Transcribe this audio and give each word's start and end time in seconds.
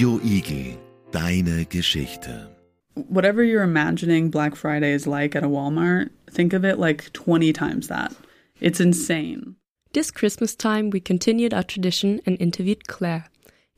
Radio 0.00 0.18
Igel, 0.24 0.78
deine 1.10 1.66
Geschichte. 1.66 2.48
Whatever 2.94 3.44
you're 3.44 3.62
imagining 3.62 4.30
Black 4.30 4.56
Friday 4.56 4.92
is 4.92 5.06
like 5.06 5.36
at 5.36 5.44
a 5.44 5.46
Walmart, 5.46 6.08
think 6.30 6.54
of 6.54 6.64
it 6.64 6.78
like 6.78 7.12
20 7.12 7.52
times 7.52 7.88
that. 7.88 8.14
It's 8.60 8.80
insane. 8.80 9.56
This 9.92 10.10
Christmas 10.10 10.54
time, 10.54 10.88
we 10.88 11.00
continued 11.00 11.52
our 11.52 11.62
tradition 11.62 12.22
and 12.24 12.40
interviewed 12.40 12.88
Claire, 12.88 13.26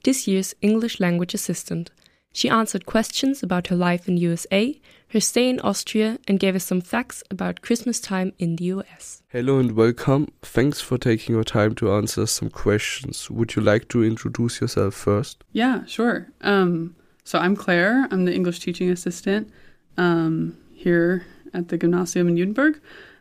this 0.04 0.28
year's 0.28 0.54
English 0.62 1.00
language 1.00 1.34
assistant. 1.34 1.90
She 2.32 2.48
answered 2.48 2.86
questions 2.86 3.42
about 3.42 3.66
her 3.66 3.76
life 3.76 4.06
in 4.06 4.16
USA, 4.16 4.80
her 5.08 5.20
stay 5.20 5.50
in 5.50 5.58
Austria, 5.58 6.20
and 6.28 6.38
gave 6.38 6.54
us 6.54 6.62
some 6.62 6.82
facts 6.82 7.24
about 7.32 7.62
Christmas 7.62 7.98
time 7.98 8.32
in 8.38 8.54
the 8.54 8.66
US. 8.66 9.21
Hello 9.32 9.58
and 9.58 9.72
welcome. 9.72 10.30
Thanks 10.42 10.82
for 10.82 10.98
taking 10.98 11.34
your 11.34 11.42
time 11.44 11.74
to 11.76 11.90
answer 11.90 12.26
some 12.26 12.50
questions. 12.50 13.30
Would 13.30 13.56
you 13.56 13.62
like 13.62 13.88
to 13.88 14.04
introduce 14.04 14.60
yourself 14.60 14.92
first? 14.92 15.42
Yeah, 15.52 15.86
sure. 15.86 16.28
Um, 16.42 16.94
so 17.24 17.38
I'm 17.38 17.56
Claire. 17.56 18.06
I'm 18.10 18.26
the 18.26 18.34
English 18.34 18.60
teaching 18.60 18.90
assistant 18.90 19.50
um, 19.96 20.58
here 20.74 21.24
at 21.54 21.68
the 21.68 21.78
Gymnasium 21.78 22.28
in 22.28 22.36
Judenburg. 22.36 22.78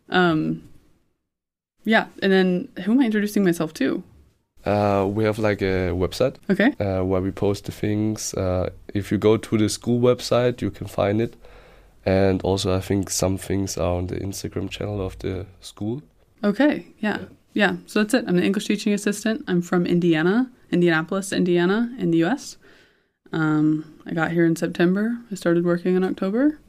Um, 0.09 0.67
yeah, 1.85 2.07
and 2.21 2.29
then 2.29 2.67
who 2.83 2.91
am 2.91 2.99
I 2.99 3.05
introducing 3.05 3.45
myself 3.45 3.73
to? 3.75 4.03
Uh, 4.65 5.07
we 5.09 5.23
have 5.23 5.39
like 5.39 5.61
a 5.61 5.91
website 5.95 6.35
Okay. 6.49 6.73
uh, 6.79 7.05
where 7.05 7.21
we 7.21 7.31
post 7.31 7.65
the 7.65 7.71
things. 7.71 8.33
Uh, 8.33 8.69
if 8.93 9.13
you 9.13 9.17
go 9.17 9.37
to 9.37 9.57
the 9.57 9.69
school 9.69 10.01
website, 10.01 10.61
you 10.61 10.71
can 10.71 10.87
find 10.87 11.21
it. 11.21 11.35
And 12.05 12.41
also, 12.41 12.75
I 12.75 12.79
think 12.79 13.09
some 13.09 13.37
things 13.37 13.77
are 13.77 13.95
on 13.97 14.07
the 14.07 14.15
Instagram 14.15 14.69
channel 14.69 15.05
of 15.05 15.17
the 15.19 15.45
school. 15.59 16.01
Okay. 16.43 16.87
Yeah. 16.99 17.19
Yeah. 17.53 17.77
So 17.85 18.01
that's 18.01 18.13
it. 18.13 18.25
I'm 18.27 18.37
the 18.37 18.43
English 18.43 18.65
teaching 18.65 18.93
assistant. 18.93 19.43
I'm 19.47 19.61
from 19.61 19.85
Indiana, 19.85 20.51
Indianapolis, 20.71 21.31
Indiana, 21.31 21.95
in 21.99 22.11
the 22.11 22.23
US. 22.25 22.57
Um, 23.31 24.01
I 24.05 24.13
got 24.13 24.31
here 24.31 24.45
in 24.45 24.55
September. 24.55 25.17
I 25.31 25.35
started 25.35 25.63
working 25.63 25.95
in 25.95 26.03
October. 26.03 26.59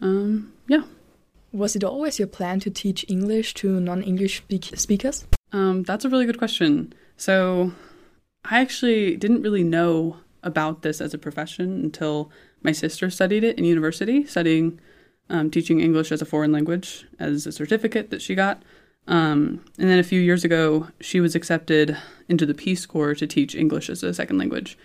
Um, 0.00 0.52
yeah. 0.68 0.82
Was 1.52 1.74
it 1.74 1.82
always 1.82 2.18
your 2.18 2.28
plan 2.28 2.60
to 2.60 2.70
teach 2.70 3.04
English 3.08 3.54
to 3.54 3.80
non 3.80 4.02
English 4.02 4.38
speak- 4.38 4.78
speakers? 4.78 5.24
Um, 5.52 5.82
that's 5.82 6.04
a 6.04 6.08
really 6.08 6.26
good 6.26 6.38
question. 6.38 6.94
So, 7.16 7.72
I 8.44 8.60
actually 8.60 9.16
didn't 9.16 9.42
really 9.42 9.64
know 9.64 10.18
about 10.42 10.82
this 10.82 11.00
as 11.00 11.14
a 11.14 11.18
profession 11.18 11.84
until 11.84 12.30
my 12.62 12.72
sister 12.72 13.10
studied 13.10 13.44
it 13.44 13.58
in 13.58 13.64
university, 13.64 14.24
studying 14.24 14.80
um, 15.28 15.50
teaching 15.50 15.80
English 15.80 16.10
as 16.10 16.20
a 16.20 16.26
foreign 16.26 16.52
language 16.52 17.06
as 17.18 17.46
a 17.46 17.52
certificate 17.52 18.10
that 18.10 18.20
she 18.20 18.34
got. 18.34 18.62
Um, 19.06 19.64
and 19.78 19.88
then 19.88 19.98
a 19.98 20.04
few 20.04 20.20
years 20.20 20.44
ago, 20.44 20.88
she 21.00 21.20
was 21.20 21.34
accepted 21.34 21.96
into 22.28 22.46
the 22.46 22.54
Peace 22.54 22.84
Corps 22.86 23.14
to 23.14 23.26
teach 23.26 23.54
English 23.54 23.88
as 23.88 24.02
a 24.02 24.12
second 24.12 24.38
language 24.38 24.76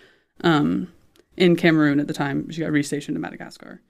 um, 0.42 0.92
in 1.36 1.56
Cameroon 1.56 2.00
at 2.00 2.06
the 2.06 2.14
time. 2.14 2.50
She 2.50 2.60
got 2.60 2.70
restationed 2.70 3.14
to 3.14 3.18
Madagascar. 3.18 3.82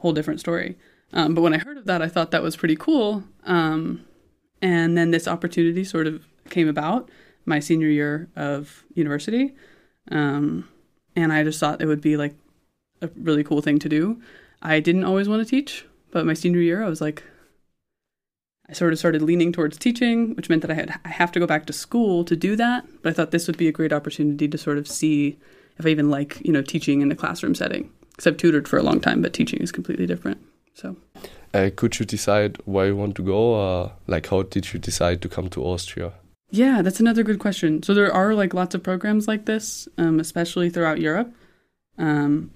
Whole 0.00 0.12
different 0.12 0.40
story. 0.40 0.76
Um, 1.12 1.34
but 1.34 1.42
when 1.42 1.54
I 1.54 1.58
heard 1.58 1.76
of 1.76 1.86
that, 1.86 2.02
I 2.02 2.08
thought 2.08 2.30
that 2.30 2.42
was 2.42 2.56
pretty 2.56 2.76
cool. 2.76 3.24
Um, 3.44 4.04
and 4.62 4.96
then 4.96 5.10
this 5.10 5.26
opportunity 5.26 5.84
sort 5.84 6.06
of 6.06 6.24
came 6.50 6.68
about 6.68 7.10
my 7.46 7.58
senior 7.58 7.88
year 7.88 8.28
of 8.36 8.84
university. 8.94 9.54
Um, 10.10 10.68
and 11.16 11.32
I 11.32 11.44
just 11.44 11.60
thought 11.60 11.80
it 11.80 11.86
would 11.86 12.00
be 12.00 12.16
like 12.16 12.34
a 13.02 13.08
really 13.16 13.44
cool 13.44 13.60
thing 13.60 13.78
to 13.80 13.88
do. 13.88 14.20
I 14.62 14.80
didn't 14.80 15.04
always 15.04 15.28
want 15.28 15.42
to 15.42 15.48
teach, 15.48 15.86
but 16.10 16.26
my 16.26 16.34
senior 16.34 16.60
year, 16.60 16.84
I 16.84 16.88
was 16.88 17.00
like, 17.00 17.22
I 18.68 18.72
sort 18.72 18.92
of 18.92 18.98
started 18.98 19.22
leaning 19.22 19.52
towards 19.52 19.76
teaching, 19.76 20.34
which 20.36 20.48
meant 20.48 20.62
that 20.62 20.70
I 20.70 20.74
had 20.74 21.00
I 21.04 21.08
have 21.08 21.32
to 21.32 21.40
go 21.40 21.46
back 21.46 21.66
to 21.66 21.72
school 21.72 22.24
to 22.24 22.36
do 22.36 22.54
that. 22.56 22.86
But 23.02 23.10
I 23.10 23.12
thought 23.12 23.30
this 23.32 23.46
would 23.46 23.56
be 23.56 23.68
a 23.68 23.72
great 23.72 23.92
opportunity 23.92 24.46
to 24.46 24.58
sort 24.58 24.78
of 24.78 24.86
see 24.86 25.38
if 25.78 25.86
I 25.86 25.88
even 25.88 26.10
like 26.10 26.40
you 26.44 26.52
know 26.52 26.62
teaching 26.62 27.00
in 27.00 27.10
a 27.10 27.16
classroom 27.16 27.54
setting. 27.54 27.90
Because 28.10 28.26
I've 28.26 28.36
tutored 28.36 28.68
for 28.68 28.78
a 28.78 28.82
long 28.82 29.00
time, 29.00 29.22
but 29.22 29.32
teaching 29.32 29.60
is 29.60 29.72
completely 29.72 30.06
different. 30.06 30.38
So 30.74 30.96
Uh, 31.52 31.70
could 31.74 31.98
you 31.98 32.06
decide 32.06 32.58
where 32.64 32.86
you 32.86 32.96
want 32.96 33.16
to 33.16 33.22
go, 33.22 33.54
or 33.54 33.92
like 34.06 34.28
how 34.28 34.42
did 34.42 34.72
you 34.72 34.78
decide 34.78 35.20
to 35.22 35.28
come 35.28 35.48
to 35.50 35.64
Austria? 35.64 36.12
Yeah, 36.50 36.82
that's 36.82 37.00
another 37.00 37.22
good 37.22 37.38
question. 37.38 37.82
So 37.82 37.94
there 37.94 38.12
are 38.12 38.34
like 38.34 38.54
lots 38.54 38.74
of 38.74 38.82
programs 38.82 39.28
like 39.28 39.46
this, 39.46 39.88
um, 39.98 40.18
especially 40.18 40.68
throughout 40.68 41.00
Europe. 41.00 41.32
Um, 41.96 42.50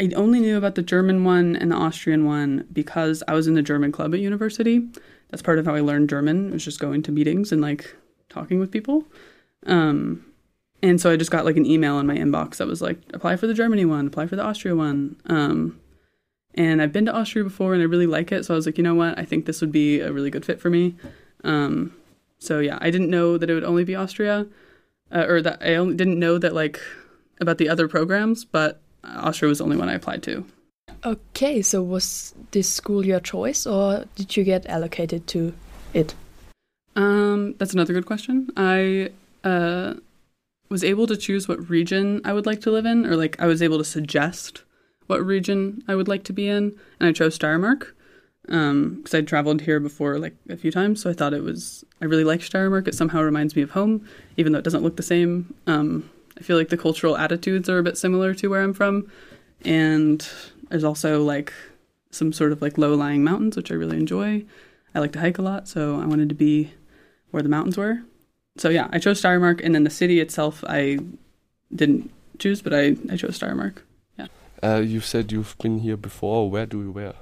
I 0.00 0.10
only 0.14 0.40
knew 0.40 0.56
about 0.56 0.74
the 0.74 0.82
German 0.82 1.24
one 1.24 1.56
and 1.56 1.72
the 1.72 1.76
Austrian 1.76 2.24
one 2.24 2.66
because 2.72 3.22
I 3.26 3.34
was 3.34 3.46
in 3.46 3.54
the 3.54 3.62
German 3.62 3.92
club 3.92 4.14
at 4.14 4.20
university. 4.20 4.88
That's 5.30 5.42
part 5.42 5.58
of 5.58 5.66
how 5.66 5.74
I 5.74 5.80
learned 5.80 6.08
German. 6.08 6.48
It 6.48 6.52
was 6.52 6.64
just 6.64 6.80
going 6.80 7.02
to 7.02 7.12
meetings 7.12 7.52
and 7.52 7.60
like 7.60 7.94
talking 8.28 8.60
with 8.60 8.70
people. 8.70 9.04
Um, 9.66 10.24
and 10.82 11.00
so 11.00 11.10
I 11.10 11.16
just 11.16 11.30
got 11.30 11.44
like 11.44 11.56
an 11.56 11.66
email 11.66 11.98
in 11.98 12.06
my 12.06 12.16
inbox 12.16 12.56
that 12.56 12.66
was 12.66 12.82
like, 12.82 12.98
apply 13.14 13.36
for 13.36 13.46
the 13.46 13.54
Germany 13.54 13.84
one, 13.84 14.06
apply 14.06 14.26
for 14.26 14.36
the 14.36 14.42
Austria 14.42 14.74
one. 14.74 15.16
Um, 15.26 15.80
and 16.54 16.82
I've 16.82 16.92
been 16.92 17.06
to 17.06 17.14
Austria 17.14 17.44
before 17.44 17.72
and 17.72 17.82
I 17.82 17.86
really 17.86 18.06
like 18.06 18.32
it. 18.32 18.44
So 18.44 18.54
I 18.54 18.56
was 18.56 18.66
like, 18.66 18.78
you 18.78 18.84
know 18.84 18.94
what? 18.94 19.18
I 19.18 19.24
think 19.24 19.46
this 19.46 19.60
would 19.60 19.72
be 19.72 20.00
a 20.00 20.12
really 20.12 20.30
good 20.30 20.44
fit 20.44 20.60
for 20.60 20.70
me. 20.70 20.96
Um, 21.44 21.94
so 22.42 22.58
yeah, 22.58 22.76
I 22.80 22.90
didn't 22.90 23.08
know 23.08 23.38
that 23.38 23.48
it 23.48 23.54
would 23.54 23.64
only 23.64 23.84
be 23.84 23.94
Austria, 23.94 24.46
uh, 25.12 25.26
or 25.28 25.40
that 25.42 25.62
I 25.62 25.76
only 25.76 25.94
didn't 25.94 26.18
know 26.18 26.38
that 26.38 26.54
like 26.54 26.80
about 27.40 27.58
the 27.58 27.68
other 27.68 27.86
programs, 27.86 28.44
but 28.44 28.80
Austria 29.04 29.48
was 29.48 29.58
the 29.58 29.64
only 29.64 29.76
one 29.76 29.88
I 29.88 29.94
applied 29.94 30.22
to. 30.24 30.44
Okay, 31.04 31.62
so 31.62 31.82
was 31.82 32.34
this 32.50 32.68
school 32.68 33.06
your 33.06 33.20
choice 33.20 33.66
or 33.66 34.04
did 34.16 34.36
you 34.36 34.44
get 34.44 34.66
allocated 34.66 35.26
to 35.28 35.54
it? 35.94 36.14
Um, 36.96 37.54
that's 37.58 37.72
another 37.72 37.92
good 37.92 38.06
question. 38.06 38.50
I 38.56 39.10
uh, 39.44 39.94
was 40.68 40.82
able 40.82 41.06
to 41.06 41.16
choose 41.16 41.46
what 41.46 41.70
region 41.70 42.20
I 42.24 42.32
would 42.32 42.46
like 42.46 42.60
to 42.62 42.70
live 42.70 42.86
in, 42.86 43.06
or 43.06 43.16
like 43.16 43.40
I 43.40 43.46
was 43.46 43.62
able 43.62 43.78
to 43.78 43.84
suggest 43.84 44.62
what 45.06 45.24
region 45.24 45.82
I 45.88 45.94
would 45.94 46.08
like 46.08 46.24
to 46.24 46.32
be 46.32 46.48
in, 46.48 46.76
and 46.98 47.08
I 47.08 47.12
chose 47.12 47.38
Steiermark 47.38 47.92
because 48.44 49.14
I'd 49.14 49.28
traveled 49.28 49.62
here 49.62 49.80
before 49.80 50.18
like 50.18 50.34
a 50.48 50.56
few 50.56 50.70
times, 50.70 51.02
so 51.02 51.10
I 51.10 51.12
thought 51.12 51.34
it 51.34 51.42
was 51.42 51.84
I 52.00 52.06
really 52.06 52.24
like 52.24 52.40
Steiermark. 52.40 52.88
It 52.88 52.94
somehow 52.94 53.22
reminds 53.22 53.54
me 53.54 53.62
of 53.62 53.70
home, 53.70 54.06
even 54.36 54.52
though 54.52 54.58
it 54.58 54.64
doesn't 54.64 54.82
look 54.82 54.96
the 54.96 55.02
same. 55.02 55.54
Um, 55.66 56.10
I 56.38 56.42
feel 56.42 56.56
like 56.56 56.70
the 56.70 56.76
cultural 56.76 57.16
attitudes 57.16 57.68
are 57.68 57.78
a 57.78 57.82
bit 57.82 57.98
similar 57.98 58.34
to 58.34 58.48
where 58.48 58.62
I'm 58.62 58.74
from, 58.74 59.10
and 59.64 60.26
there's 60.70 60.84
also 60.84 61.22
like 61.22 61.52
some 62.10 62.32
sort 62.32 62.52
of 62.52 62.60
like 62.60 62.76
low-lying 62.78 63.24
mountains, 63.24 63.56
which 63.56 63.70
I 63.70 63.74
really 63.74 63.96
enjoy. 63.96 64.44
I 64.94 64.98
like 64.98 65.12
to 65.12 65.20
hike 65.20 65.38
a 65.38 65.42
lot, 65.42 65.68
so 65.68 66.00
I 66.00 66.06
wanted 66.06 66.28
to 66.28 66.34
be 66.34 66.72
where 67.30 67.42
the 67.42 67.48
mountains 67.48 67.78
were. 67.78 68.02
So 68.58 68.68
yeah, 68.68 68.88
I 68.92 68.98
chose 68.98 69.22
Steiermark, 69.22 69.60
and 69.64 69.74
then 69.74 69.84
the 69.84 69.90
city 69.90 70.20
itself 70.20 70.62
I 70.66 70.98
didn't 71.74 72.10
choose, 72.38 72.60
but 72.60 72.74
I, 72.74 72.96
I 73.10 73.16
chose 73.16 73.38
Steiermark. 73.38 73.78
Yeah 74.18 74.26
uh, 74.62 74.82
you 74.84 75.00
said 75.00 75.32
you've 75.32 75.56
been 75.58 75.80
here 75.80 75.96
before. 75.96 76.48
Where 76.48 76.66
do 76.66 76.80
you 76.82 76.92
were? 76.92 77.14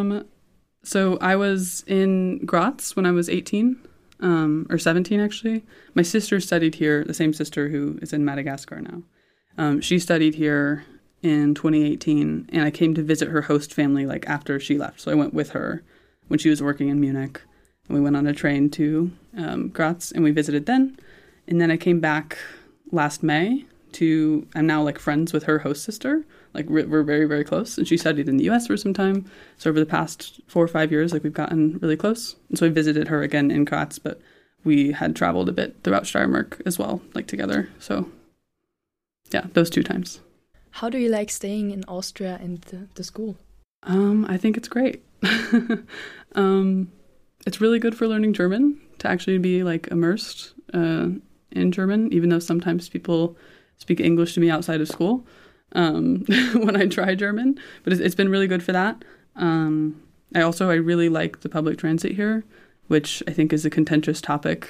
Um, 0.00 0.26
so 0.82 1.18
I 1.20 1.36
was 1.36 1.84
in 1.86 2.44
Graz 2.46 2.96
when 2.96 3.06
I 3.06 3.10
was 3.10 3.28
18, 3.28 3.76
um, 4.20 4.66
or 4.70 4.78
17 4.78 5.20
actually. 5.20 5.62
My 5.94 6.02
sister 6.02 6.40
studied 6.40 6.76
here, 6.76 7.04
the 7.04 7.14
same 7.14 7.32
sister 7.32 7.68
who 7.68 7.98
is 8.00 8.12
in 8.12 8.24
Madagascar 8.24 8.80
now. 8.80 9.02
Um, 9.58 9.80
she 9.80 9.98
studied 9.98 10.34
here 10.34 10.84
in 11.22 11.54
2018, 11.54 12.48
and 12.50 12.64
I 12.64 12.70
came 12.70 12.94
to 12.94 13.02
visit 13.02 13.28
her 13.28 13.42
host 13.42 13.74
family 13.74 14.06
like 14.06 14.26
after 14.26 14.58
she 14.58 14.78
left. 14.78 15.00
So 15.00 15.10
I 15.10 15.14
went 15.14 15.34
with 15.34 15.50
her 15.50 15.82
when 16.28 16.38
she 16.38 16.48
was 16.48 16.62
working 16.62 16.88
in 16.88 17.00
Munich, 17.00 17.42
and 17.86 17.96
we 17.96 18.02
went 18.02 18.16
on 18.16 18.26
a 18.26 18.32
train 18.32 18.70
to 18.70 19.12
um, 19.36 19.68
Graz, 19.68 20.12
and 20.12 20.24
we 20.24 20.30
visited 20.30 20.66
then. 20.66 20.98
And 21.46 21.60
then 21.60 21.70
I 21.70 21.76
came 21.76 22.00
back 22.00 22.38
last 22.90 23.22
May 23.22 23.66
to. 23.92 24.46
I'm 24.54 24.66
now 24.66 24.82
like 24.82 24.98
friends 24.98 25.32
with 25.32 25.44
her 25.44 25.58
host 25.58 25.84
sister. 25.84 26.24
Like 26.52 26.68
we're, 26.68 26.86
we're 26.86 27.02
very 27.02 27.26
very 27.26 27.44
close, 27.44 27.78
and 27.78 27.86
she 27.86 27.96
studied 27.96 28.28
in 28.28 28.36
the 28.36 28.44
U.S. 28.44 28.66
for 28.66 28.76
some 28.76 28.94
time. 28.94 29.30
So 29.58 29.70
over 29.70 29.78
the 29.78 29.86
past 29.86 30.40
four 30.46 30.64
or 30.64 30.68
five 30.68 30.90
years, 30.90 31.12
like 31.12 31.22
we've 31.22 31.32
gotten 31.32 31.78
really 31.80 31.96
close. 31.96 32.36
And 32.48 32.58
so 32.58 32.66
I 32.66 32.70
visited 32.70 33.08
her 33.08 33.22
again 33.22 33.50
in 33.50 33.64
Graz, 33.64 33.98
but 33.98 34.20
we 34.64 34.92
had 34.92 35.16
traveled 35.16 35.48
a 35.48 35.52
bit 35.52 35.76
throughout 35.82 36.04
Steiermark 36.04 36.60
as 36.66 36.78
well, 36.78 37.00
like 37.14 37.26
together. 37.26 37.68
So 37.78 38.08
yeah, 39.30 39.46
those 39.52 39.70
two 39.70 39.82
times. 39.82 40.20
How 40.72 40.88
do 40.88 40.98
you 40.98 41.08
like 41.08 41.30
staying 41.30 41.70
in 41.70 41.84
Austria 41.84 42.38
and 42.40 42.60
the, 42.62 42.88
the 42.94 43.04
school? 43.04 43.36
Um, 43.82 44.24
I 44.26 44.36
think 44.36 44.56
it's 44.56 44.68
great. 44.68 45.02
um, 46.34 46.92
it's 47.46 47.60
really 47.60 47.78
good 47.78 47.96
for 47.96 48.06
learning 48.06 48.34
German 48.34 48.80
to 48.98 49.08
actually 49.08 49.38
be 49.38 49.62
like 49.62 49.88
immersed 49.88 50.52
uh, 50.74 51.08
in 51.50 51.72
German, 51.72 52.12
even 52.12 52.28
though 52.28 52.38
sometimes 52.38 52.88
people 52.88 53.36
speak 53.78 54.00
English 54.00 54.34
to 54.34 54.40
me 54.40 54.50
outside 54.50 54.80
of 54.80 54.88
school 54.88 55.24
um, 55.72 56.24
when 56.54 56.76
I 56.76 56.86
try 56.86 57.14
German. 57.14 57.58
But 57.84 57.92
it's, 57.92 58.02
it's 58.02 58.14
been 58.14 58.28
really 58.28 58.46
good 58.46 58.62
for 58.62 58.72
that. 58.72 59.04
Um, 59.36 60.02
I 60.34 60.42
also 60.42 60.70
I 60.70 60.74
really 60.74 61.08
like 61.08 61.40
the 61.40 61.48
public 61.48 61.78
transit 61.78 62.12
here, 62.12 62.44
which 62.88 63.22
I 63.26 63.32
think 63.32 63.52
is 63.52 63.64
a 63.64 63.70
contentious 63.70 64.20
topic 64.20 64.68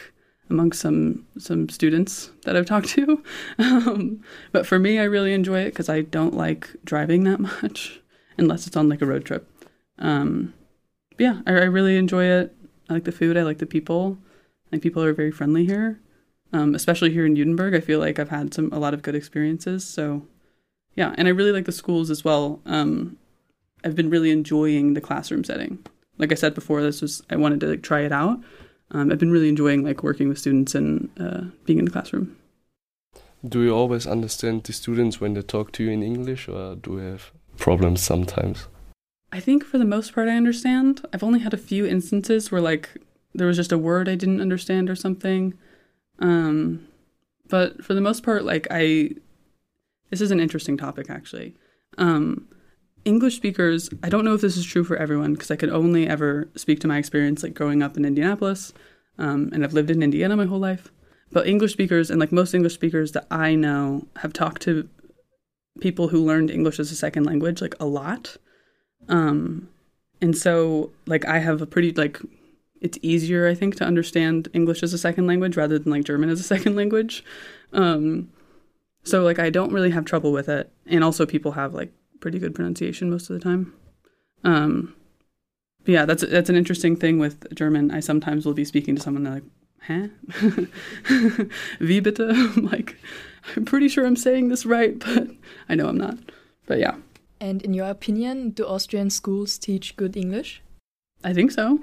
among 0.49 0.73
some 0.73 1.27
some 1.39 1.69
students 1.69 2.31
that 2.45 2.57
I've 2.57 2.67
talked 2.67 2.89
to. 2.91 3.23
Um, 3.59 4.23
but 4.53 4.67
for 4.67 4.79
me, 4.79 4.99
I 4.99 5.05
really 5.05 5.33
enjoy 5.33 5.61
it 5.61 5.71
because 5.71 5.89
I 5.89 6.01
don't 6.03 6.35
like 6.35 6.71
driving 6.85 7.25
that 7.25 7.41
much 7.63 8.01
unless 8.39 8.67
it's 8.67 8.77
on 8.77 8.89
like 8.89 9.03
a 9.03 9.07
road 9.07 9.25
trip. 9.25 9.49
Um, 9.99 10.55
yeah, 11.19 11.41
I, 11.47 11.53
I 11.53 11.65
really 11.65 11.97
enjoy 11.97 12.25
it. 12.25 12.55
I 12.89 12.95
like 12.95 13.05
the 13.05 13.13
food. 13.13 13.37
I 13.37 13.43
like 13.43 13.59
the 13.59 13.67
people. 13.67 14.19
I 14.67 14.71
think 14.71 14.83
people 14.83 15.05
are 15.05 15.13
very 15.13 15.31
friendly 15.31 15.67
here, 15.67 16.01
um, 16.53 16.75
especially 16.75 17.13
here 17.13 17.27
in 17.27 17.37
Judenburg. 17.37 17.75
I 17.75 17.81
feel 17.81 17.99
like 17.99 18.19
I've 18.19 18.31
had 18.31 18.55
some 18.55 18.73
a 18.73 18.79
lot 18.79 18.95
of 18.95 19.03
good 19.03 19.15
experiences. 19.15 19.87
So 19.87 20.27
yeah, 20.95 21.15
and 21.17 21.29
I 21.29 21.31
really 21.31 21.53
like 21.53 21.67
the 21.67 21.73
schools 21.73 22.11
as 22.11 22.25
well. 22.25 22.61
Um, 22.67 23.17
I've 23.85 23.97
been 23.97 24.11
really 24.11 24.31
enjoying 24.31 24.95
the 24.95 25.01
classroom 25.01 25.45
setting. 25.45 25.79
Like 26.19 26.33
I 26.33 26.35
said 26.35 26.55
before, 26.55 26.83
this 26.83 27.01
was 27.01 27.23
I 27.31 27.37
wanted 27.37 27.61
to 27.61 27.67
like 27.67 27.83
try 27.83 28.01
it 28.01 28.13
out. 28.13 28.41
Um, 28.91 29.11
I've 29.11 29.19
been 29.19 29.31
really 29.31 29.49
enjoying 29.49 29.85
like 29.85 30.03
working 30.03 30.29
with 30.29 30.39
students 30.39 30.75
and 30.75 31.09
uh, 31.19 31.43
being 31.65 31.79
in 31.79 31.85
the 31.85 31.91
classroom. 31.91 32.37
Do 33.47 33.63
you 33.63 33.75
always 33.75 34.07
understand 34.07 34.65
the 34.65 34.73
students 34.73 35.21
when 35.21 35.35
they 35.35 35.43
talk 35.43 35.73
to 35.73 35.85
you 35.85 35.91
in 35.91 36.03
English, 36.03 36.49
or 36.49 36.75
do 36.75 36.93
you 36.93 36.99
have 36.99 37.31
problems 37.57 38.03
sometimes? 38.03 38.67
I 39.33 39.41
think 39.41 39.65
for 39.65 39.79
the 39.79 39.85
most 39.85 40.13
part, 40.13 40.29
I 40.29 40.37
understand. 40.37 41.07
I've 41.13 41.23
only 41.23 41.41
had 41.41 41.55
a 41.55 41.59
few 41.59 41.87
instances 41.87 42.51
where 42.51 42.61
like 42.61 42.91
there 43.35 43.47
was 43.47 43.57
just 43.57 43.73
a 43.73 43.79
word 43.79 44.09
I 44.09 44.17
didn't 44.17 44.41
understand 44.41 44.91
or 44.91 44.97
something. 44.97 45.55
Um, 46.19 46.87
but 47.49 47.85
for 47.85 47.95
the 47.95 48.01
most 48.01 48.23
part, 48.23 48.45
like 48.45 48.67
I, 48.71 49.11
this 50.11 50.21
is 50.21 50.31
an 50.31 50.41
interesting 50.41 50.77
topic 50.77 51.09
actually. 51.09 51.55
Um, 51.99 52.49
English 53.05 53.37
speakers, 53.37 53.89
I 54.03 54.09
don't 54.09 54.25
know 54.25 54.35
if 54.35 54.41
this 54.41 54.57
is 54.57 54.65
true 54.65 54.85
for 54.85 54.97
everyone 54.97 55.33
because 55.33 55.51
I 55.51 55.57
could 55.57 55.71
only 55.71 56.07
ever 56.07 56.49
speak 56.55 56.81
to 56.81 56.89
my 56.89 56.99
experience 56.99 57.43
like 57.43 57.55
growing 57.55 57.83
up 57.83 57.97
in 57.97 58.05
Indianapolis, 58.05 58.73
um, 59.19 59.51
and 59.53 59.65
I've 59.65 59.73
lived 59.73 59.91
in 59.91 60.03
Indiana 60.03 60.37
my 60.37 60.45
whole 60.45 60.59
life. 60.59 60.91
But 61.33 61.47
English 61.47 61.73
speakers 61.73 62.11
and 62.11 62.21
like 62.21 62.33
most 62.33 62.55
English 62.55 62.75
speakers 62.75 63.13
that 63.13 63.27
I 63.31 63.55
know 63.55 64.07
have 64.17 64.33
talked 64.33 64.63
to 64.63 64.89
people 65.81 66.09
who 66.09 66.25
learned 66.25 66.51
English 66.51 66.79
as 66.79 66.91
a 66.91 66.97
second 66.97 67.25
language 67.25 67.63
like 67.63 67.77
a 67.81 67.87
lot. 67.87 68.37
Um, 69.09 69.69
and 70.21 70.37
so 70.37 70.91
like 71.07 71.25
I 71.25 71.39
have 71.39 71.63
a 71.63 71.67
pretty 71.67 71.93
like 71.93 72.21
it's 72.81 72.99
easier 73.03 73.47
I 73.47 73.55
think 73.55 73.77
to 73.77 73.85
understand 73.85 74.49
English 74.53 74.83
as 74.83 74.93
a 74.93 74.99
second 74.99 75.27
language 75.27 75.57
rather 75.57 75.79
than 75.79 75.93
like 75.93 76.05
German 76.05 76.31
as 76.31 76.41
a 76.41 76.43
second 76.55 76.77
language. 76.77 77.25
Um, 77.73 78.31
so 79.03 79.23
like 79.23 79.39
I 79.39 79.51
don't 79.51 79.73
really 79.73 79.91
have 79.91 80.05
trouble 80.05 80.33
with 80.33 80.49
it, 80.49 80.71
and 80.87 81.03
also 81.05 81.27
people 81.27 81.53
have 81.53 81.75
like 81.75 81.93
pretty 82.21 82.39
good 82.39 82.55
pronunciation 82.55 83.11
most 83.11 83.31
of 83.31 83.35
the 83.35 83.41
time. 83.41 83.73
Um, 84.45 84.95
yeah, 85.87 86.05
that's 86.05 86.25
that's 86.25 86.51
an 86.51 86.57
interesting 86.57 86.97
thing 86.97 87.19
with 87.19 87.53
German. 87.55 87.91
I 87.91 88.01
sometimes 88.01 88.47
will 88.47 88.55
be 88.55 88.65
speaking 88.65 88.97
to 88.97 89.03
someone 89.03 89.27
and 89.27 89.43
they're 89.43 89.43
like, 89.91 90.13
"Huh, 90.41 91.45
wie 91.81 92.01
bitte?" 92.01 92.21
I'm 92.57 92.67
like, 92.67 92.97
I'm 93.57 93.65
pretty 93.65 93.89
sure 93.89 94.07
I'm 94.07 94.17
saying 94.17 94.49
this 94.49 94.67
right, 94.67 94.99
but 95.07 95.29
I 95.69 95.75
know 95.75 95.89
I'm 95.89 95.99
not. 95.99 96.19
But 96.67 96.79
yeah, 96.79 96.97
And 97.41 97.63
in 97.63 97.75
your 97.75 97.89
opinion, 97.89 98.51
do 98.51 98.65
Austrian 98.67 99.11
schools 99.11 99.59
teach 99.59 99.97
good 99.97 100.17
English? 100.17 100.63
I 101.25 101.33
think 101.33 101.51
so. 101.51 101.81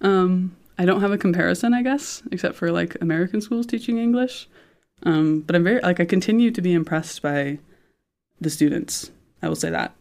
Um, 0.00 0.56
I 0.78 0.84
don't 0.84 1.00
have 1.00 1.12
a 1.12 1.18
comparison, 1.18 1.72
I 1.74 1.82
guess, 1.82 2.22
except 2.30 2.54
for 2.54 2.70
like 2.70 2.96
American 3.00 3.40
schools 3.40 3.66
teaching 3.66 3.98
English. 3.98 4.48
Um, 5.02 5.40
but 5.40 5.56
I'm 5.56 5.64
very 5.64 5.80
like 5.80 6.00
I 6.00 6.04
continue 6.04 6.50
to 6.50 6.62
be 6.62 6.72
impressed 6.72 7.20
by 7.22 7.58
the 8.40 8.50
students. 8.50 9.10
I 9.42 9.48
will 9.48 9.56
say 9.56 9.70
that, 9.70 9.94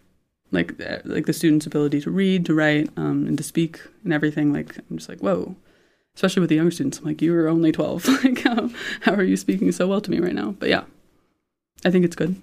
like 0.51 0.79
uh, 0.81 0.99
like 1.03 1.25
the 1.25 1.33
students' 1.33 1.65
ability 1.65 2.01
to 2.01 2.11
read, 2.11 2.45
to 2.45 2.53
write, 2.53 2.89
um, 2.95 3.27
and 3.27 3.37
to 3.37 3.43
speak, 3.43 3.81
and 4.03 4.13
everything. 4.13 4.53
Like 4.53 4.77
I'm 4.89 4.97
just 4.97 5.09
like 5.09 5.19
whoa. 5.19 5.55
Especially 6.15 6.41
with 6.41 6.49
the 6.49 6.57
younger 6.57 6.69
students, 6.69 6.99
I'm 6.99 7.05
like, 7.05 7.23
you 7.23 7.33
are 7.33 7.47
only 7.47 7.71
12. 7.71 8.07
like, 8.23 8.43
how, 8.43 8.69
how 9.01 9.13
are 9.15 9.23
you 9.23 9.35
speaking 9.35 9.71
so 9.71 9.87
well 9.87 9.99
to 9.99 10.11
me 10.11 10.19
right 10.19 10.35
now? 10.35 10.51
But 10.51 10.69
yeah, 10.69 10.83
I 11.83 11.89
think 11.89 12.05
it's 12.05 12.15
good. 12.15 12.39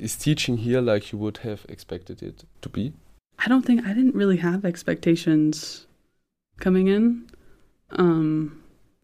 Is 0.00 0.16
teaching 0.16 0.56
here 0.56 0.80
like 0.80 1.12
you 1.12 1.18
would 1.18 1.38
have 1.38 1.64
expected 1.68 2.20
it 2.20 2.42
to 2.62 2.68
be? 2.68 2.92
I 3.38 3.48
don't 3.48 3.62
think 3.64 3.86
I 3.86 3.94
didn't 3.94 4.14
really 4.14 4.38
have 4.38 4.64
expectations 4.64 5.86
coming 6.58 6.88
in. 6.88 7.28
Um, 7.90 8.61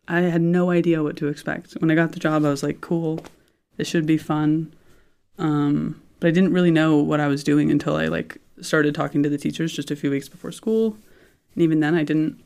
I 0.08 0.20
had 0.22 0.40
no 0.40 0.70
idea 0.70 1.02
what 1.02 1.16
to 1.18 1.28
expect. 1.28 1.74
When 1.74 1.90
I 1.90 1.94
got 1.94 2.12
the 2.12 2.18
job, 2.18 2.44
I 2.44 2.50
was 2.50 2.62
like, 2.62 2.80
cool, 2.80 3.20
this 3.76 3.86
should 3.86 4.06
be 4.06 4.16
fun. 4.16 4.74
Um, 5.38 6.02
but 6.18 6.28
I 6.28 6.30
didn't 6.30 6.52
really 6.52 6.70
know 6.70 6.96
what 6.96 7.20
I 7.20 7.28
was 7.28 7.44
doing 7.44 7.70
until 7.70 7.94
I 7.94 8.06
like 8.06 8.38
started 8.60 8.94
talking 8.94 9.22
to 9.22 9.28
the 9.28 9.38
teachers 9.38 9.72
just 9.72 9.90
a 9.90 9.96
few 9.96 10.10
weeks 10.10 10.28
before 10.28 10.50
school. 10.50 10.96
And 11.54 11.62
even 11.62 11.80
then 11.80 11.94
I 11.94 12.04
didn't 12.04 12.42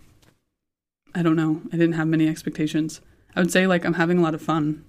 I 1.14 1.22
don't 1.22 1.36
know. 1.36 1.60
I 1.68 1.76
didn't 1.76 1.92
have 1.92 2.08
many 2.08 2.26
expectations. 2.26 3.00
I 3.36 3.40
would 3.40 3.52
say 3.52 3.66
like 3.66 3.84
I'm 3.84 3.94
having 3.94 4.18
a 4.18 4.22
lot 4.22 4.34
of 4.34 4.42
fun. 4.42 4.84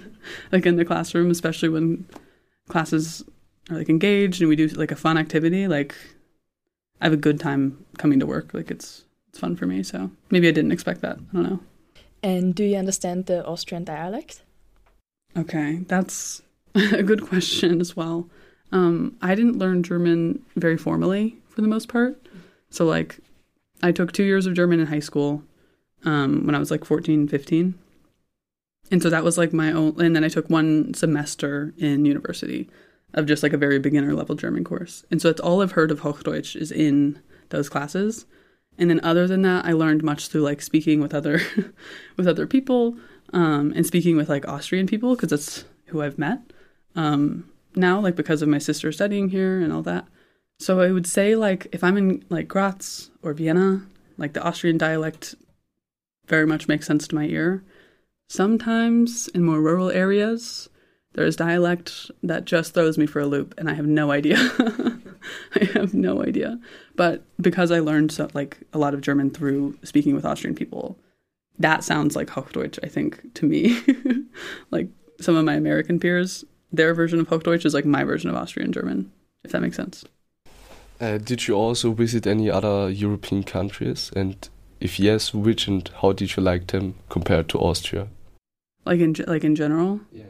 like 0.52 0.64
in 0.64 0.76
the 0.76 0.84
classroom, 0.84 1.30
especially 1.30 1.68
when 1.68 2.06
classes 2.68 3.24
are 3.70 3.78
like 3.78 3.88
engaged 3.88 4.40
and 4.40 4.48
we 4.48 4.56
do 4.56 4.68
like 4.68 4.92
a 4.92 4.96
fun 4.96 5.18
activity, 5.18 5.66
like 5.66 5.94
I 7.00 7.06
have 7.06 7.12
a 7.12 7.18
good 7.18 7.40
time 7.40 7.84
coming 7.98 8.20
to 8.20 8.26
work. 8.26 8.54
Like 8.54 8.70
it's 8.70 9.04
it's 9.28 9.38
fun 9.38 9.56
for 9.56 9.66
me. 9.66 9.82
So 9.82 10.10
maybe 10.30 10.48
I 10.48 10.52
didn't 10.52 10.72
expect 10.72 11.00
that. 11.02 11.18
I 11.18 11.32
don't 11.34 11.42
know. 11.42 11.60
And 12.22 12.54
do 12.54 12.64
you 12.64 12.76
understand 12.76 13.26
the 13.26 13.44
Austrian 13.44 13.84
dialect? 13.84 14.42
Okay, 15.36 15.80
that's 15.88 16.42
a 16.74 17.02
good 17.02 17.22
question 17.22 17.80
as 17.80 17.96
well. 17.96 18.28
Um, 18.70 19.16
I 19.20 19.34
didn't 19.34 19.58
learn 19.58 19.82
German 19.82 20.42
very 20.56 20.78
formally 20.78 21.36
for 21.48 21.60
the 21.60 21.68
most 21.68 21.88
part. 21.88 22.26
So, 22.70 22.86
like, 22.86 23.18
I 23.82 23.92
took 23.92 24.12
two 24.12 24.22
years 24.22 24.46
of 24.46 24.54
German 24.54 24.80
in 24.80 24.86
high 24.86 25.00
school 25.00 25.42
um, 26.04 26.46
when 26.46 26.54
I 26.54 26.58
was 26.58 26.70
like 26.70 26.84
14, 26.84 27.28
15. 27.28 27.74
And 28.90 29.02
so 29.02 29.10
that 29.10 29.24
was 29.24 29.38
like 29.38 29.52
my 29.52 29.72
own. 29.72 30.00
And 30.00 30.14
then 30.14 30.24
I 30.24 30.28
took 30.28 30.48
one 30.48 30.94
semester 30.94 31.74
in 31.78 32.04
university 32.04 32.68
of 33.14 33.26
just 33.26 33.42
like 33.42 33.52
a 33.52 33.58
very 33.58 33.78
beginner 33.78 34.14
level 34.14 34.34
German 34.34 34.64
course. 34.64 35.04
And 35.10 35.20
so 35.20 35.28
that's 35.28 35.40
all 35.40 35.62
I've 35.62 35.72
heard 35.72 35.90
of 35.90 36.00
Hochdeutsch 36.00 36.56
is 36.56 36.72
in 36.72 37.20
those 37.50 37.68
classes. 37.68 38.26
And 38.78 38.90
then 38.90 39.00
other 39.02 39.26
than 39.26 39.42
that, 39.42 39.64
I 39.64 39.72
learned 39.72 40.02
much 40.02 40.28
through 40.28 40.42
like 40.42 40.62
speaking 40.62 41.00
with 41.00 41.14
other 41.14 41.40
with 42.16 42.26
other 42.26 42.46
people 42.46 42.96
um, 43.32 43.72
and 43.76 43.86
speaking 43.86 44.16
with 44.16 44.28
like 44.28 44.48
Austrian 44.48 44.86
people 44.86 45.14
because 45.14 45.30
that's 45.30 45.64
who 45.86 46.02
I've 46.02 46.18
met 46.18 46.40
um, 46.94 47.48
now, 47.74 48.00
like 48.00 48.16
because 48.16 48.42
of 48.42 48.48
my 48.48 48.58
sister 48.58 48.92
studying 48.92 49.28
here 49.28 49.60
and 49.60 49.72
all 49.72 49.82
that. 49.82 50.06
So 50.58 50.80
I 50.80 50.92
would 50.92 51.06
say 51.06 51.34
like 51.34 51.66
if 51.72 51.82
I'm 51.82 51.96
in 51.96 52.24
like 52.28 52.48
Graz 52.48 53.10
or 53.22 53.32
Vienna, 53.34 53.86
like 54.16 54.32
the 54.32 54.42
Austrian 54.42 54.78
dialect 54.78 55.34
very 56.26 56.46
much 56.46 56.68
makes 56.68 56.86
sense 56.86 57.08
to 57.08 57.14
my 57.14 57.24
ear. 57.24 57.64
Sometimes 58.28 59.28
in 59.28 59.42
more 59.44 59.60
rural 59.60 59.90
areas, 59.90 60.68
there's 61.14 61.36
dialect 61.36 62.10
that 62.22 62.44
just 62.44 62.72
throws 62.72 62.96
me 62.96 63.06
for 63.06 63.20
a 63.20 63.26
loop 63.26 63.54
and 63.58 63.68
I 63.68 63.74
have 63.74 63.86
no 63.86 64.10
idea. 64.10 64.38
I 65.54 65.64
have 65.64 65.94
no 65.94 66.22
idea. 66.22 66.58
But 66.96 67.22
because 67.40 67.70
I 67.70 67.80
learned 67.80 68.12
so, 68.12 68.28
like 68.34 68.58
a 68.72 68.78
lot 68.78 68.94
of 68.94 69.00
German 69.00 69.30
through 69.30 69.78
speaking 69.82 70.14
with 70.14 70.24
Austrian 70.24 70.54
people, 70.54 70.98
that 71.58 71.84
sounds 71.84 72.16
like 72.16 72.28
Hochdeutsch, 72.28 72.78
I 72.82 72.88
think, 72.88 73.34
to 73.34 73.46
me. 73.46 73.78
like 74.70 74.88
some 75.20 75.36
of 75.36 75.44
my 75.44 75.54
American 75.54 76.00
peers, 76.00 76.44
their 76.72 76.94
version 76.94 77.20
of 77.20 77.28
Hochdeutsch 77.28 77.64
is 77.64 77.74
like 77.74 77.84
my 77.84 78.04
version 78.04 78.30
of 78.30 78.36
Austrian 78.36 78.72
German, 78.72 79.12
if 79.44 79.52
that 79.52 79.62
makes 79.62 79.76
sense. 79.76 80.04
Uh, 81.00 81.18
did 81.18 81.48
you 81.48 81.54
also 81.54 81.92
visit 81.92 82.26
any 82.26 82.50
other 82.50 82.88
European 82.88 83.42
countries? 83.42 84.10
And 84.14 84.48
if 84.80 85.00
yes, 85.00 85.34
which 85.34 85.66
and 85.66 85.88
how 86.00 86.12
did 86.12 86.36
you 86.36 86.42
like 86.42 86.68
them 86.68 86.94
compared 87.08 87.48
to 87.50 87.58
Austria? 87.58 88.08
Like 88.84 89.00
in 89.00 89.14
like 89.26 89.44
in 89.44 89.54
general. 89.54 90.00
Yeah, 90.12 90.24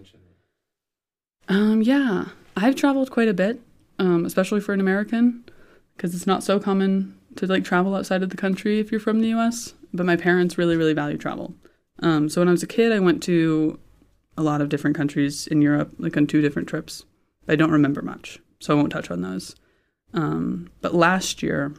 in 1.49 1.55
Um, 1.55 1.83
yeah, 1.83 2.27
I've 2.57 2.77
traveled 2.77 3.11
quite 3.11 3.29
a 3.29 3.35
bit, 3.35 3.61
um, 3.99 4.25
especially 4.25 4.61
for 4.61 4.73
an 4.73 4.81
American, 4.81 5.45
because 5.97 6.15
it's 6.15 6.27
not 6.27 6.43
so 6.43 6.59
common 6.59 7.19
to 7.37 7.47
like 7.47 7.65
travel 7.65 7.95
outside 7.95 8.23
of 8.23 8.31
the 8.31 8.37
country 8.37 8.79
if 8.79 8.91
you're 8.91 9.01
from 9.01 9.21
the 9.21 9.29
U.S. 9.29 9.75
But 9.93 10.07
my 10.07 10.17
parents 10.17 10.59
really, 10.59 10.77
really 10.77 10.95
value 10.95 11.19
travel. 11.19 11.55
Um, 12.01 12.29
so 12.29 12.41
when 12.41 12.49
I 12.49 12.53
was 12.53 12.63
a 12.63 12.69
kid, 12.69 12.93
I 12.93 12.99
went 12.99 13.23
to 13.25 13.79
a 14.37 14.43
lot 14.43 14.61
of 14.61 14.69
different 14.69 14.97
countries 14.97 15.47
in 15.47 15.63
Europe, 15.63 15.93
like 15.99 16.17
on 16.17 16.27
two 16.27 16.41
different 16.41 16.69
trips. 16.69 17.05
I 17.49 17.57
don't 17.57 17.71
remember 17.71 18.03
much, 18.03 18.39
so 18.61 18.73
I 18.73 18.77
won't 18.77 18.93
touch 18.93 19.11
on 19.11 19.21
those. 19.21 19.55
Um, 20.15 20.71
but 20.81 20.95
last 20.95 21.43
year, 21.43 21.75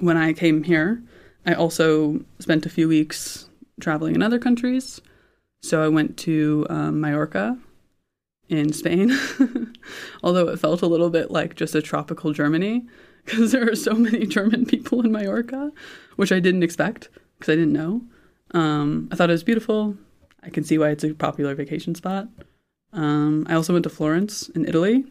when 0.00 0.16
I 0.16 0.32
came 0.32 0.64
here, 0.64 1.02
I 1.46 1.54
also 1.54 2.24
spent 2.38 2.66
a 2.66 2.70
few 2.70 2.88
weeks 2.88 3.48
traveling 3.80 4.14
in 4.14 4.22
other 4.22 4.38
countries. 4.38 5.00
So 5.62 5.82
I 5.82 5.88
went 5.88 6.16
to 6.18 6.66
um, 6.68 7.00
Mallorca 7.00 7.58
in 8.48 8.72
Spain, 8.72 9.16
although 10.22 10.48
it 10.48 10.58
felt 10.58 10.82
a 10.82 10.86
little 10.86 11.10
bit 11.10 11.30
like 11.30 11.54
just 11.54 11.74
a 11.74 11.82
tropical 11.82 12.32
Germany 12.32 12.84
because 13.24 13.52
there 13.52 13.68
are 13.70 13.74
so 13.74 13.94
many 13.94 14.26
German 14.26 14.66
people 14.66 15.00
in 15.00 15.12
Mallorca, 15.12 15.72
which 16.16 16.32
I 16.32 16.40
didn't 16.40 16.62
expect 16.62 17.08
because 17.38 17.52
I 17.52 17.56
didn't 17.56 17.72
know. 17.72 18.02
Um, 18.52 19.08
I 19.10 19.16
thought 19.16 19.30
it 19.30 19.34
was 19.34 19.44
beautiful. 19.44 19.96
I 20.42 20.50
can 20.50 20.64
see 20.64 20.78
why 20.78 20.90
it's 20.90 21.04
a 21.04 21.14
popular 21.14 21.54
vacation 21.54 21.94
spot. 21.94 22.28
Um, 22.92 23.46
I 23.48 23.54
also 23.54 23.72
went 23.72 23.84
to 23.84 23.90
Florence 23.90 24.48
in 24.50 24.68
Italy, 24.68 25.04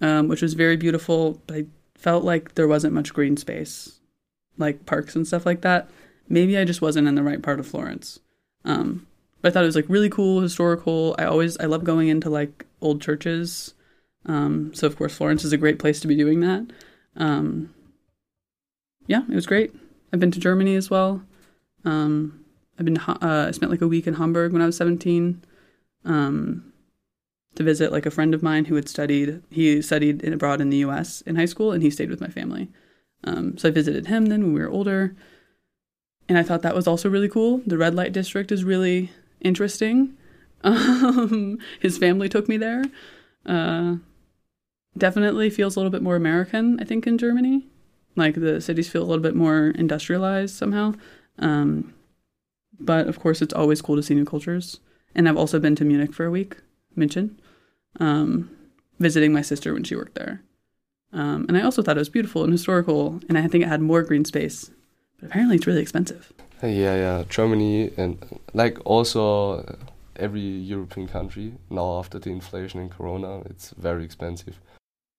um, 0.00 0.28
which 0.28 0.42
was 0.42 0.54
very 0.54 0.76
beautiful, 0.76 1.42
but 1.46 1.56
I 1.56 1.64
felt 1.96 2.24
like 2.24 2.54
there 2.54 2.68
wasn't 2.68 2.94
much 2.94 3.12
green 3.12 3.36
space, 3.36 4.00
like 4.58 4.86
parks 4.86 5.16
and 5.16 5.26
stuff 5.26 5.46
like 5.46 5.62
that. 5.62 5.88
Maybe 6.28 6.56
I 6.56 6.64
just 6.64 6.82
wasn't 6.82 7.08
in 7.08 7.16
the 7.16 7.22
right 7.22 7.42
part 7.42 7.58
of 7.58 7.66
Florence. 7.66 8.20
Um, 8.64 9.06
but 9.40 9.48
I 9.48 9.52
thought 9.52 9.62
it 9.62 9.66
was 9.66 9.76
like 9.76 9.88
really 9.88 10.10
cool, 10.10 10.40
historical. 10.40 11.14
I 11.18 11.24
always 11.24 11.56
I 11.58 11.64
love 11.64 11.84
going 11.84 12.08
into 12.08 12.30
like 12.30 12.66
old 12.80 13.00
churches. 13.00 13.74
Um, 14.26 14.72
so 14.74 14.86
of 14.86 14.96
course 14.96 15.14
Florence 15.14 15.44
is 15.44 15.52
a 15.52 15.58
great 15.58 15.78
place 15.78 16.00
to 16.00 16.08
be 16.08 16.16
doing 16.16 16.40
that. 16.40 16.66
Um, 17.16 17.74
yeah, 19.06 19.22
it 19.28 19.34
was 19.34 19.46
great. 19.46 19.74
I've 20.12 20.20
been 20.20 20.30
to 20.32 20.40
Germany 20.40 20.74
as 20.76 20.90
well. 20.90 21.22
Um, 21.84 22.44
I've 22.78 22.84
been 22.84 22.98
uh, 22.98 23.46
I 23.48 23.50
spent 23.52 23.70
like 23.70 23.82
a 23.82 23.88
week 23.88 24.06
in 24.06 24.14
Hamburg 24.14 24.52
when 24.52 24.62
I 24.62 24.66
was 24.66 24.76
seventeen. 24.76 25.42
Um, 26.04 26.70
to 27.54 27.62
visit 27.62 27.92
like 27.92 28.06
a 28.06 28.10
friend 28.10 28.34
of 28.34 28.42
mine 28.42 28.66
who 28.66 28.74
had 28.74 28.88
studied. 28.88 29.42
He 29.50 29.82
studied 29.82 30.22
in 30.22 30.32
abroad 30.32 30.60
in 30.60 30.70
the 30.70 30.78
U.S. 30.78 31.20
in 31.22 31.36
high 31.36 31.46
school, 31.46 31.72
and 31.72 31.82
he 31.82 31.90
stayed 31.90 32.10
with 32.10 32.20
my 32.20 32.28
family. 32.28 32.68
Um, 33.24 33.58
so 33.58 33.68
I 33.68 33.72
visited 33.72 34.06
him 34.06 34.26
then 34.26 34.42
when 34.42 34.52
we 34.54 34.60
were 34.60 34.70
older, 34.70 35.14
and 36.28 36.38
I 36.38 36.42
thought 36.42 36.62
that 36.62 36.74
was 36.74 36.86
also 36.86 37.10
really 37.10 37.28
cool. 37.28 37.60
The 37.66 37.78
red 37.78 37.94
light 37.94 38.12
district 38.12 38.52
is 38.52 38.64
really 38.64 39.10
interesting. 39.40 40.16
Um, 40.62 41.58
his 41.80 41.96
family 41.96 42.28
took 42.28 42.46
me 42.46 42.58
there. 42.58 42.84
Uh, 43.46 43.94
definitely 44.98 45.48
feels 45.48 45.74
a 45.74 45.78
little 45.78 45.90
bit 45.90 46.02
more 46.02 46.16
American, 46.16 46.78
I 46.78 46.84
think, 46.84 47.06
in 47.06 47.16
Germany. 47.16 47.66
Like 48.14 48.34
the 48.34 48.60
cities 48.60 48.90
feel 48.90 49.02
a 49.02 49.08
little 49.08 49.22
bit 49.22 49.34
more 49.34 49.68
industrialized 49.68 50.54
somehow. 50.54 50.92
Um, 51.38 51.94
but 52.78 53.06
of 53.06 53.18
course, 53.20 53.40
it's 53.40 53.54
always 53.54 53.80
cool 53.80 53.96
to 53.96 54.02
see 54.02 54.14
new 54.14 54.26
cultures. 54.26 54.80
And 55.14 55.28
I've 55.28 55.36
also 55.36 55.58
been 55.58 55.76
to 55.76 55.84
Munich 55.84 56.12
for 56.12 56.24
a 56.24 56.30
week, 56.30 56.56
München, 56.96 57.36
um, 57.98 58.50
visiting 58.98 59.32
my 59.32 59.42
sister 59.42 59.72
when 59.72 59.84
she 59.84 59.96
worked 59.96 60.14
there. 60.14 60.42
Um, 61.12 61.46
and 61.48 61.56
I 61.56 61.62
also 61.62 61.82
thought 61.82 61.96
it 61.96 62.00
was 62.00 62.08
beautiful 62.08 62.44
and 62.44 62.52
historical, 62.52 63.20
and 63.28 63.36
I 63.36 63.48
think 63.48 63.64
it 63.64 63.68
had 63.68 63.80
more 63.80 64.02
green 64.02 64.24
space. 64.24 64.70
But 65.18 65.26
apparently, 65.30 65.56
it's 65.56 65.66
really 65.66 65.82
expensive. 65.82 66.32
Yeah, 66.62 66.96
yeah. 66.96 67.24
Germany 67.28 67.92
and 67.96 68.40
like 68.52 68.78
also 68.84 69.76
every 70.16 70.40
European 70.40 71.08
country 71.08 71.54
now 71.70 71.98
after 71.98 72.18
the 72.18 72.30
inflation 72.30 72.80
and 72.80 72.90
Corona, 72.90 73.40
it's 73.46 73.70
very 73.70 74.04
expensive. 74.04 74.60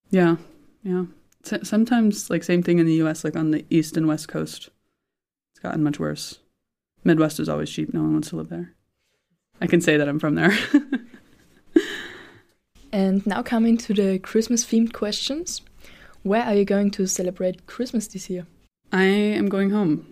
Yeah, 0.09 0.35
yeah. 0.83 1.05
S- 1.45 1.67
sometimes, 1.67 2.29
like 2.29 2.43
same 2.43 2.61
thing 2.61 2.79
in 2.79 2.85
the 2.85 2.95
U.S. 2.95 3.23
Like 3.23 3.35
on 3.35 3.51
the 3.51 3.65
east 3.69 3.97
and 3.97 4.07
west 4.07 4.27
coast, 4.27 4.69
it's 5.53 5.59
gotten 5.61 5.83
much 5.83 5.99
worse. 5.99 6.39
Midwest 7.03 7.39
is 7.39 7.49
always 7.49 7.71
cheap. 7.71 7.93
No 7.93 8.01
one 8.01 8.13
wants 8.13 8.29
to 8.29 8.35
live 8.35 8.49
there. 8.49 8.73
I 9.59 9.67
can 9.67 9.81
say 9.81 9.97
that 9.97 10.07
I'm 10.07 10.19
from 10.19 10.35
there. 10.35 10.55
And 12.91 13.25
now 13.25 13.41
coming 13.41 13.77
to 13.77 13.93
the 13.93 14.19
Christmas 14.19 14.65
themed 14.65 14.91
questions. 14.93 15.61
Where 16.23 16.43
are 16.43 16.53
you 16.53 16.65
going 16.65 16.91
to 16.91 17.07
celebrate 17.07 17.65
Christmas 17.65 18.07
this 18.07 18.29
year? 18.29 18.45
I 18.91 19.03
am 19.03 19.47
going 19.47 19.69
home. 19.69 20.10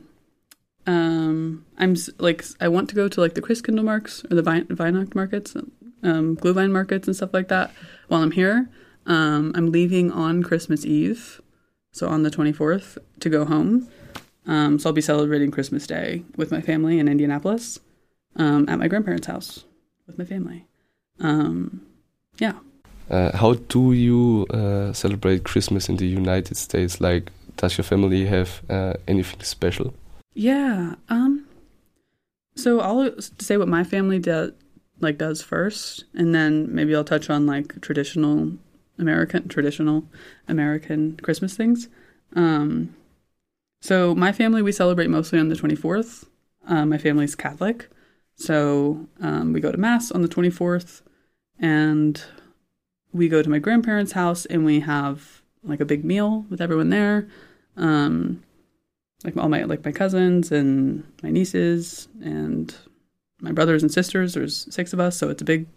Um, 0.88 1.66
I'm 1.78 1.96
like 2.18 2.44
I 2.60 2.68
want 2.68 2.90
to 2.90 2.96
go 2.96 3.08
to 3.08 3.22
like 3.22 3.36
the 3.36 3.42
Christkindlmarks 3.42 4.30
or 4.32 4.36
the 4.36 4.44
Weihnacht 4.44 5.16
markets, 5.16 5.56
um, 5.56 6.38
Glühwein 6.38 6.72
markets 6.72 7.08
and 7.08 7.16
stuff 7.16 7.34
like 7.34 7.48
that. 7.50 7.72
While 8.08 8.24
I'm 8.24 8.32
here, 8.32 8.70
um, 9.06 9.52
I'm 9.56 9.72
leaving 9.72 10.12
on 10.12 10.44
Christmas 10.44 10.86
Eve, 10.86 11.42
so 11.92 12.08
on 12.08 12.24
the 12.24 12.32
24th 12.32 12.98
to 13.20 13.30
go 13.30 13.46
home. 13.46 13.88
Um, 14.46 14.80
so 14.80 14.90
I'll 14.90 14.94
be 14.94 15.02
celebrating 15.02 15.52
Christmas 15.52 15.86
Day 15.86 16.24
with 16.36 16.52
my 16.52 16.62
family 16.62 16.98
in 16.98 17.08
Indianapolis, 17.08 17.80
um, 18.36 18.68
at 18.68 18.80
my 18.80 18.88
grandparents' 18.88 19.28
house 19.28 19.66
with 20.08 20.18
my 20.18 20.26
family. 20.26 20.66
Um, 21.20 21.86
yeah. 22.38 22.54
Uh, 23.10 23.36
how 23.36 23.54
do 23.54 23.92
you 23.94 24.46
uh, 24.52 24.94
celebrate 24.94 25.44
Christmas 25.44 25.90
in 25.90 25.98
the 25.98 26.08
United 26.08 26.58
States? 26.58 27.02
Like, 27.02 27.32
does 27.58 27.78
your 27.78 27.84
family 27.84 28.26
have 28.26 28.62
uh, 28.70 28.94
anything 29.08 29.42
special? 29.42 29.94
Yeah. 30.40 30.96
Um 31.10 31.46
so 32.56 32.80
I'll 32.80 33.12
say 33.40 33.58
what 33.58 33.68
my 33.68 33.84
family 33.84 34.20
does 34.20 34.54
like 35.02 35.18
does 35.18 35.42
first 35.42 36.06
and 36.14 36.34
then 36.34 36.74
maybe 36.74 36.96
I'll 36.96 37.04
touch 37.04 37.30
on 37.30 37.46
like 37.46 37.82
traditional 37.82 38.54
American 38.98 39.50
traditional 39.50 40.06
American 40.48 41.18
Christmas 41.18 41.58
things. 41.58 41.90
Um 42.38 42.96
so 43.82 44.16
my 44.16 44.32
family 44.32 44.62
we 44.62 44.72
celebrate 44.72 45.10
mostly 45.10 45.40
on 45.40 45.50
the 45.50 45.56
24th. 45.56 46.26
Um, 46.68 46.88
my 46.88 46.98
family's 46.98 47.36
Catholic. 47.36 47.90
So 48.38 49.10
um, 49.20 49.52
we 49.52 49.60
go 49.60 49.74
to 49.74 49.78
mass 49.78 50.10
on 50.10 50.22
the 50.22 50.30
24th 50.30 51.02
and 51.60 52.24
we 53.12 53.28
go 53.28 53.42
to 53.42 53.50
my 53.50 53.60
grandparents' 53.60 54.14
house 54.14 54.46
and 54.46 54.64
we 54.64 54.80
have 54.80 55.42
like 55.64 55.82
a 55.82 55.86
big 55.86 56.06
meal 56.06 56.46
with 56.50 56.62
everyone 56.62 56.92
there. 56.92 57.28
Um 57.76 58.44
like 59.24 59.36
all 59.38 59.50
my 59.50 59.64
like 59.64 59.84
my 59.84 59.92
cousins 59.92 60.52
and 60.52 61.04
my 61.22 61.30
nieces 61.30 62.08
and 62.24 62.74
my 63.42 63.52
brothers 63.52 63.82
and 63.82 63.92
sisters. 63.92 64.34
There's 64.34 64.74
six 64.74 64.94
of 64.94 65.00
us, 65.00 65.18
so 65.18 65.30
it's 65.30 65.42
a 65.42 65.46
big, 65.46 65.68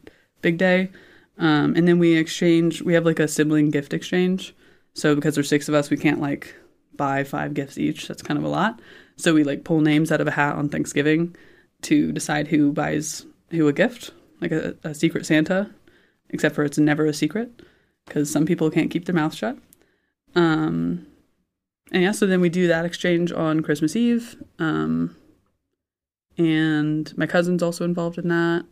big 0.40 0.58
day. 0.58 0.90
Um, 1.38 1.74
and 1.74 1.88
then 1.88 1.98
we 1.98 2.16
exchange. 2.16 2.82
We 2.82 2.94
have 2.94 3.06
like 3.06 3.18
a 3.18 3.28
sibling 3.28 3.70
gift 3.70 3.92
exchange. 3.92 4.54
So 4.94 5.14
because 5.14 5.34
there's 5.34 5.48
six 5.48 5.68
of 5.68 5.74
us, 5.74 5.90
we 5.90 5.96
can't 5.96 6.20
like 6.20 6.54
buy 6.94 7.24
five 7.24 7.54
gifts 7.54 7.78
each. 7.78 8.08
That's 8.08 8.22
kind 8.22 8.38
of 8.38 8.44
a 8.44 8.48
lot. 8.48 8.80
So 9.16 9.34
we 9.34 9.44
like 9.44 9.64
pull 9.64 9.80
names 9.80 10.12
out 10.12 10.20
of 10.20 10.26
a 10.26 10.32
hat 10.32 10.56
on 10.56 10.68
Thanksgiving 10.68 11.34
to 11.82 12.12
decide 12.12 12.48
who 12.48 12.72
buys 12.72 13.26
who 13.50 13.68
a 13.68 13.72
gift, 13.72 14.12
like 14.40 14.52
a, 14.52 14.76
a 14.84 14.94
secret 14.94 15.26
Santa. 15.26 15.70
Except 16.30 16.54
for 16.54 16.64
it's 16.64 16.78
never 16.78 17.04
a 17.04 17.12
secret 17.12 17.60
because 18.06 18.30
some 18.30 18.46
people 18.46 18.70
can't 18.70 18.90
keep 18.90 19.04
their 19.04 19.14
mouth 19.14 19.34
shut. 19.34 19.58
Um, 20.34 21.06
and 21.92 22.02
yeah, 22.02 22.12
so 22.12 22.26
then 22.26 22.40
we 22.40 22.48
do 22.48 22.66
that 22.68 22.86
exchange 22.86 23.30
on 23.32 23.60
Christmas 23.60 23.94
Eve. 23.94 24.42
Um, 24.58 25.14
and 26.38 27.16
my 27.18 27.26
cousin's 27.26 27.62
also 27.62 27.84
involved 27.84 28.16
in 28.16 28.28
that. 28.28 28.64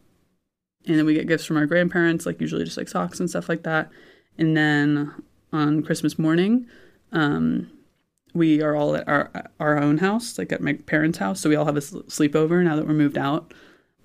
And 0.86 0.98
then 0.98 1.04
we 1.04 1.12
get 1.12 1.28
gifts 1.28 1.44
from 1.44 1.58
our 1.58 1.66
grandparents, 1.66 2.24
like 2.24 2.40
usually 2.40 2.64
just 2.64 2.78
like 2.78 2.88
socks 2.88 3.20
and 3.20 3.28
stuff 3.28 3.50
like 3.50 3.62
that. 3.64 3.90
And 4.38 4.56
then 4.56 5.14
on 5.52 5.82
Christmas 5.82 6.18
morning, 6.18 6.66
um, 7.12 7.70
we 8.32 8.62
are 8.62 8.74
all 8.74 8.96
at 8.96 9.06
our 9.06 9.30
our 9.58 9.78
own 9.78 9.98
house, 9.98 10.38
like 10.38 10.50
at 10.50 10.62
my 10.62 10.72
parents' 10.72 11.18
house. 11.18 11.40
So 11.40 11.50
we 11.50 11.56
all 11.56 11.66
have 11.66 11.76
a 11.76 11.80
sleepover 11.80 12.64
now 12.64 12.76
that 12.76 12.86
we're 12.86 12.94
moved 12.94 13.18
out. 13.18 13.52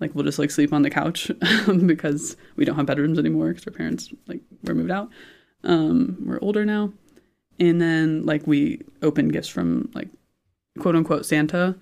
Like 0.01 0.13
we'll 0.13 0.25
just 0.25 0.39
like 0.39 0.51
sleep 0.51 0.73
on 0.73 0.81
the 0.81 0.89
couch 0.89 1.31
because 1.85 2.35
we 2.57 2.65
don't 2.65 2.75
have 2.75 2.87
bedrooms 2.87 3.17
anymore 3.17 3.49
because 3.49 3.65
our 3.65 3.71
parents 3.71 4.11
like 4.27 4.41
were 4.63 4.75
moved 4.75 4.91
out. 4.91 5.09
Um, 5.63 6.17
we're 6.25 6.41
older 6.41 6.65
now 6.65 6.91
and 7.59 7.81
then 7.81 8.25
like 8.25 8.45
we 8.47 8.81
open 9.01 9.29
gifts 9.29 9.47
from 9.47 9.89
like 9.93 10.09
quote 10.79 10.95
unquote 10.95 11.25
Santa, 11.25 11.75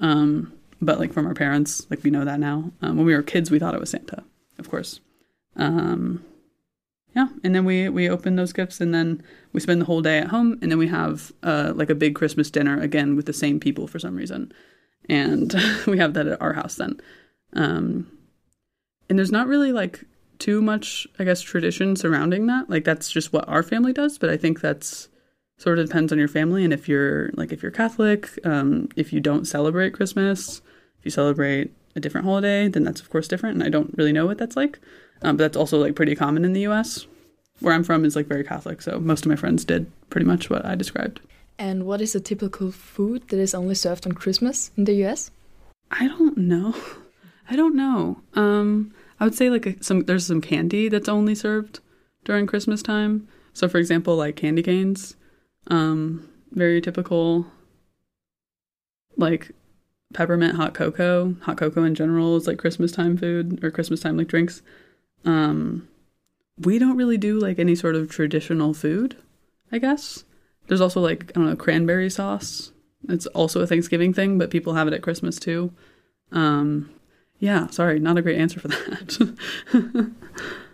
um, 0.00 0.52
but 0.80 0.98
like 0.98 1.12
from 1.12 1.26
our 1.26 1.34
parents, 1.34 1.86
like 1.90 2.02
we 2.02 2.10
know 2.10 2.24
that 2.24 2.40
now. 2.40 2.70
Um, 2.82 2.96
when 2.96 3.06
we 3.06 3.14
were 3.14 3.22
kids, 3.22 3.50
we 3.50 3.58
thought 3.58 3.74
it 3.74 3.80
was 3.80 3.90
Santa, 3.90 4.24
of 4.58 4.70
course. 4.70 5.00
Um, 5.56 6.24
yeah, 7.14 7.28
and 7.42 7.54
then 7.54 7.64
we 7.64 7.88
we 7.88 8.08
open 8.08 8.36
those 8.36 8.52
gifts, 8.52 8.80
and 8.80 8.94
then 8.94 9.22
we 9.52 9.60
spend 9.60 9.80
the 9.80 9.86
whole 9.86 10.02
day 10.02 10.18
at 10.18 10.28
home, 10.28 10.58
and 10.62 10.70
then 10.70 10.78
we 10.78 10.88
have 10.88 11.32
uh, 11.42 11.72
like 11.74 11.90
a 11.90 11.94
big 11.94 12.14
Christmas 12.14 12.50
dinner 12.50 12.80
again 12.80 13.16
with 13.16 13.26
the 13.26 13.32
same 13.32 13.58
people 13.58 13.86
for 13.86 13.98
some 13.98 14.16
reason, 14.16 14.52
and 15.08 15.54
we 15.86 15.98
have 15.98 16.14
that 16.14 16.28
at 16.28 16.40
our 16.40 16.52
house 16.52 16.76
then. 16.76 17.00
Um, 17.54 18.10
and 19.08 19.18
there's 19.18 19.32
not 19.32 19.46
really 19.46 19.72
like 19.72 20.04
too 20.38 20.62
much, 20.62 21.06
I 21.18 21.24
guess, 21.24 21.40
tradition 21.40 21.96
surrounding 21.96 22.46
that. 22.46 22.70
Like 22.70 22.84
that's 22.84 23.10
just 23.10 23.32
what 23.32 23.48
our 23.48 23.62
family 23.62 23.92
does, 23.92 24.18
but 24.18 24.30
I 24.30 24.36
think 24.36 24.60
that's 24.60 25.08
sort 25.58 25.78
of 25.78 25.86
depends 25.86 26.12
on 26.12 26.18
your 26.18 26.28
family. 26.28 26.64
And 26.64 26.72
if 26.72 26.88
you're 26.88 27.30
like 27.34 27.52
if 27.52 27.62
you're 27.62 27.72
catholic 27.72 28.30
um, 28.46 28.88
if 28.96 29.12
you 29.12 29.20
don't 29.20 29.44
celebrate 29.44 29.92
christmas 29.92 30.62
if 30.98 31.04
you 31.04 31.10
celebrate 31.10 31.72
a 31.94 32.00
different 32.00 32.26
holiday 32.26 32.68
then 32.68 32.84
that's 32.84 33.00
of 33.00 33.10
course 33.10 33.28
different. 33.28 33.56
And 33.56 33.64
i 33.64 33.68
don't 33.68 33.94
really 33.96 34.12
know 34.12 34.26
what 34.26 34.38
that's 34.38 34.56
like. 34.56 34.78
Um, 35.22 35.36
but 35.36 35.44
that's 35.44 35.56
also 35.56 35.78
like 35.78 35.96
pretty 35.96 36.14
common 36.14 36.44
in 36.44 36.52
the 36.52 36.66
us 36.66 37.06
where 37.60 37.74
i'm 37.74 37.84
from 37.84 38.04
is 38.04 38.16
like 38.16 38.26
very 38.26 38.44
catholic. 38.44 38.80
So 38.80 38.98
most 38.98 39.26
of 39.26 39.30
my 39.30 39.36
friends 39.36 39.64
did 39.64 39.90
pretty 40.10 40.26
much 40.26 40.48
what 40.48 40.64
i 40.64 40.74
described. 40.74 41.20
And 41.58 41.86
what 41.86 42.00
is 42.00 42.14
a 42.14 42.20
typical 42.20 42.70
food 42.70 43.28
that 43.28 43.40
is 43.40 43.52
only 43.52 43.74
served 43.74 44.06
on 44.06 44.12
Christmas 44.12 44.70
in 44.76 44.84
the 44.84 45.04
US? 45.04 45.32
i 45.90 46.06
don't 46.06 46.36
know. 46.36 46.74
I 47.50 47.56
don't 47.56 47.74
know. 47.74 48.20
Um, 48.34 48.94
i 49.18 49.24
would 49.24 49.34
say 49.34 49.50
like 49.50 49.66
a, 49.66 49.82
some 49.82 50.04
there's 50.04 50.26
some 50.26 50.40
candy 50.40 50.88
that's 50.88 51.08
only 51.08 51.34
served 51.34 51.80
during 52.24 52.46
christmas 52.46 52.82
time. 52.82 53.26
So 53.54 53.68
for 53.68 53.78
example 53.78 54.14
like 54.14 54.36
candy 54.36 54.62
canes 54.62 55.16
um, 55.68 56.28
very 56.52 56.80
typical 56.80 57.46
like 59.16 59.50
peppermint 60.14 60.56
hot 60.56 60.72
cocoa 60.72 61.36
hot 61.42 61.58
cocoa 61.58 61.84
in 61.84 61.94
general 61.94 62.36
is 62.36 62.46
like 62.46 62.56
christmas 62.56 62.90
time 62.90 63.16
food 63.16 63.62
or 63.62 63.70
christmas 63.70 64.00
time 64.00 64.16
like 64.16 64.28
drinks. 64.28 64.62
Um 65.24 65.88
we 66.58 66.78
don't 66.78 66.96
really 66.96 67.18
do 67.18 67.38
like 67.38 67.58
any 67.58 67.74
sort 67.74 67.94
of 67.94 68.10
traditional 68.10 68.72
food 68.72 69.16
i 69.70 69.78
guess. 69.78 70.24
There's 70.66 70.80
also 70.80 71.00
like 71.00 71.24
i 71.30 71.32
don't 71.32 71.46
know 71.46 71.56
cranberry 71.56 72.08
sauce. 72.08 72.72
It's 73.08 73.26
also 73.26 73.60
a 73.60 73.66
thanksgiving 73.66 74.14
thing 74.14 74.38
but 74.38 74.50
people 74.50 74.74
have 74.74 74.88
it 74.88 74.94
at 74.94 75.02
christmas 75.02 75.38
too. 75.38 75.72
Um 76.32 76.90
yeah 77.38 77.66
sorry 77.68 77.98
not 77.98 78.16
a 78.16 78.22
great 78.22 78.38
answer 78.38 78.60
for 78.60 78.68
that 78.68 79.34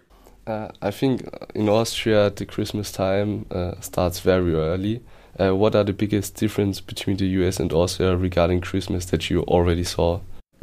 Uh, 0.47 0.69
I 0.83 0.91
think 0.91 1.23
in 1.55 1.69
Austria 1.69 2.31
the 2.31 2.45
Christmas 2.45 2.93
time 2.93 3.47
uh, 3.51 3.81
starts 3.81 4.21
very 4.21 4.55
early. 4.55 5.03
Uh, 5.41 5.57
what 5.57 5.75
are 5.75 5.85
the 5.85 5.93
biggest 5.93 6.37
difference 6.37 6.81
between 6.81 7.17
the 7.17 7.27
US 7.27 7.59
and 7.59 7.73
Austria 7.73 8.17
regarding 8.17 8.61
Christmas 8.61 9.07
that 9.07 9.31
you 9.31 9.43
already 9.43 9.85
saw? 9.85 10.21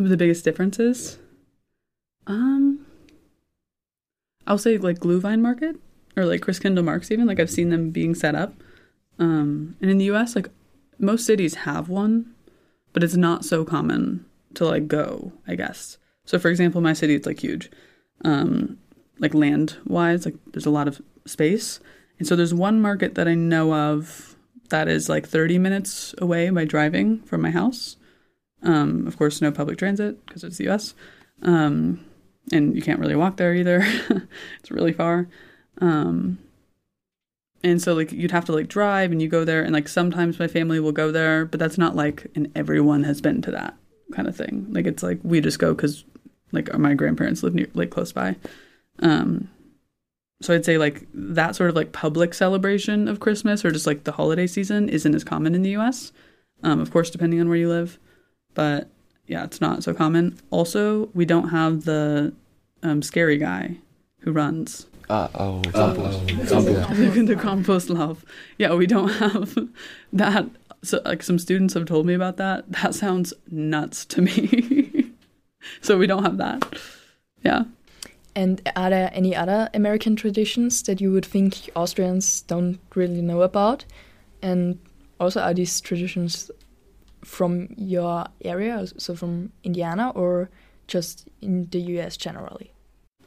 the 0.10 0.18
biggest 0.18 0.44
differences 0.44 1.18
um 2.28 2.86
i'll 4.48 4.58
say 4.58 4.78
like 4.78 5.00
glühwein 5.00 5.40
market 5.42 5.76
or 6.16 6.26
like 6.26 6.42
christkindl 6.42 6.84
marks 6.84 7.12
even 7.12 7.28
like 7.28 7.40
i've 7.40 7.50
seen 7.50 7.70
them 7.70 7.92
being 7.92 8.16
set 8.16 8.36
up 8.36 8.54
um 9.20 9.76
and 9.82 9.92
in 9.92 9.98
the 9.98 10.06
us 10.06 10.36
like 10.36 10.50
most 11.00 11.26
cities 11.26 11.56
have 11.56 11.90
one 11.90 12.34
but 12.94 13.04
it's 13.04 13.16
not 13.16 13.44
so 13.46 13.64
common 13.64 14.26
to 14.54 14.66
like 14.66 14.88
go 14.88 15.32
i 15.48 15.56
guess 15.56 15.98
so 16.26 16.38
for 16.38 16.50
example 16.50 16.82
my 16.82 16.94
city 16.94 17.16
it's 17.16 17.26
like 17.28 17.40
huge 17.40 17.70
um 18.24 18.78
like 19.22 19.34
land 19.34 19.78
wise, 19.86 20.26
like 20.26 20.36
there's 20.52 20.66
a 20.66 20.72
lot 20.72 20.90
of 20.90 21.02
space. 21.26 21.80
And 22.20 22.28
so 22.28 22.36
there's 22.36 22.54
one 22.54 22.82
market 22.82 23.16
that 23.16 23.28
I 23.28 23.36
know 23.36 23.74
of 23.74 24.36
that 24.70 24.88
is 24.88 25.08
like 25.08 25.28
30 25.28 25.60
minutes 25.60 26.14
away 26.18 26.50
by 26.50 26.66
driving 26.66 27.20
from 27.22 27.42
my 27.42 27.52
house. 27.52 27.98
Um, 28.64 29.08
of 29.08 29.18
course, 29.18 29.42
no 29.42 29.52
public 29.52 29.78
transit 29.78 30.26
because 30.26 30.44
it's 30.44 30.58
the 30.58 30.70
US. 30.70 30.94
Um, 31.44 32.04
and 32.52 32.76
you 32.76 32.82
can't 32.82 33.00
really 33.00 33.16
walk 33.16 33.38
there 33.38 33.54
either. 33.54 33.82
it's 34.60 34.72
really 34.72 34.94
far. 34.94 35.28
Um, 35.80 36.40
and 37.64 37.82
so 37.82 37.94
like 37.94 38.12
you'd 38.12 38.32
have 38.32 38.46
to 38.46 38.54
like 38.54 38.68
drive 38.68 39.12
and 39.12 39.22
you 39.22 39.28
go 39.28 39.46
there 39.46 39.64
and 39.64 39.74
like 39.74 39.88
sometimes 39.88 40.40
my 40.40 40.48
family 40.48 40.80
will 40.80 40.92
go 40.92 41.12
there, 41.12 41.46
but 41.46 41.60
that's 41.60 41.78
not 41.78 41.96
like 41.96 42.28
and 42.36 42.52
everyone 42.56 43.04
has 43.04 43.22
been 43.22 43.42
to 43.44 43.52
that 43.52 43.76
kind 44.14 44.28
of 44.28 44.36
thing. 44.36 44.68
Like 44.70 44.88
it's 44.88 45.04
like 45.04 45.20
we 45.24 45.42
just 45.42 45.60
go 45.60 45.76
cuz 45.76 46.04
like 46.52 46.76
my 46.78 46.94
grandparents 46.94 47.44
live 47.44 47.54
near 47.54 47.68
like 47.74 47.92
close 47.92 48.12
by. 48.12 48.36
Um 49.02 49.50
so 50.42 50.56
I'd 50.56 50.66
say 50.66 50.78
like 50.78 51.08
that 51.14 51.56
sort 51.56 51.70
of 51.70 51.76
like 51.76 51.92
public 51.92 52.34
celebration 52.34 53.08
of 53.08 53.20
Christmas 53.20 53.64
or 53.64 53.72
just 53.72 53.86
like 53.86 54.04
the 54.04 54.12
holiday 54.12 54.48
season 54.48 54.90
isn't 54.90 55.14
as 55.16 55.24
common 55.24 55.56
in 55.56 55.62
the 55.62 55.76
US. 55.78 56.12
Um 56.64 56.80
of 56.80 56.92
course 56.92 57.10
depending 57.10 57.40
on 57.40 57.48
where 57.48 57.58
you 57.58 57.70
live, 57.70 58.00
but 58.54 58.90
yeah, 59.32 59.46
it's 59.46 59.62
not 59.62 59.82
so 59.82 59.94
common. 59.94 60.38
Also, 60.50 61.10
we 61.14 61.24
don't 61.24 61.50
have 61.50 61.86
the 61.86 62.34
um, 62.84 63.02
scary 63.02 63.38
guy 63.38 63.78
who 64.20 64.34
runs. 64.34 64.88
Ah, 65.10 65.30
oh, 65.36 65.62
Krampus. 65.66 66.26
the 67.88 67.94
love. 67.94 68.26
Yeah, 68.58 68.74
we 68.74 68.88
don't 68.88 69.08
have 69.20 69.58
that. 70.12 70.50
So, 70.84 71.00
like, 71.06 71.24
some 71.24 71.40
students 71.40 71.74
have 71.76 71.86
told 71.86 72.06
me 72.06 72.14
about 72.14 72.36
that. 72.38 72.70
That 72.72 72.94
sounds 72.94 73.34
nuts 73.50 74.04
to 74.06 74.22
me. 74.22 75.12
so, 75.82 75.98
we 75.98 76.08
don't 76.08 76.24
have 76.24 76.38
that. 76.38 76.78
Yeah. 77.44 77.64
And 78.36 78.62
are 78.76 78.90
there 78.90 79.12
any 79.14 79.36
other 79.36 79.70
American 79.74 80.16
traditions 80.16 80.84
that 80.84 81.02
you 81.02 81.12
would 81.12 81.26
think 81.26 81.70
Austrians 81.76 82.44
don't 82.44 82.80
really 82.96 83.22
know 83.22 83.42
about? 83.42 83.86
And 84.42 84.80
also, 85.20 85.42
are 85.42 85.54
these 85.54 85.82
traditions 85.82 86.50
from 87.24 87.68
your 87.78 88.26
area, 88.42 88.88
so 88.98 89.16
from 89.16 89.52
Indiana, 89.64 90.12
or 90.12 90.50
just 90.88 91.28
in 91.42 91.68
the 91.72 91.80
US 91.80 92.18
generally? 92.18 92.74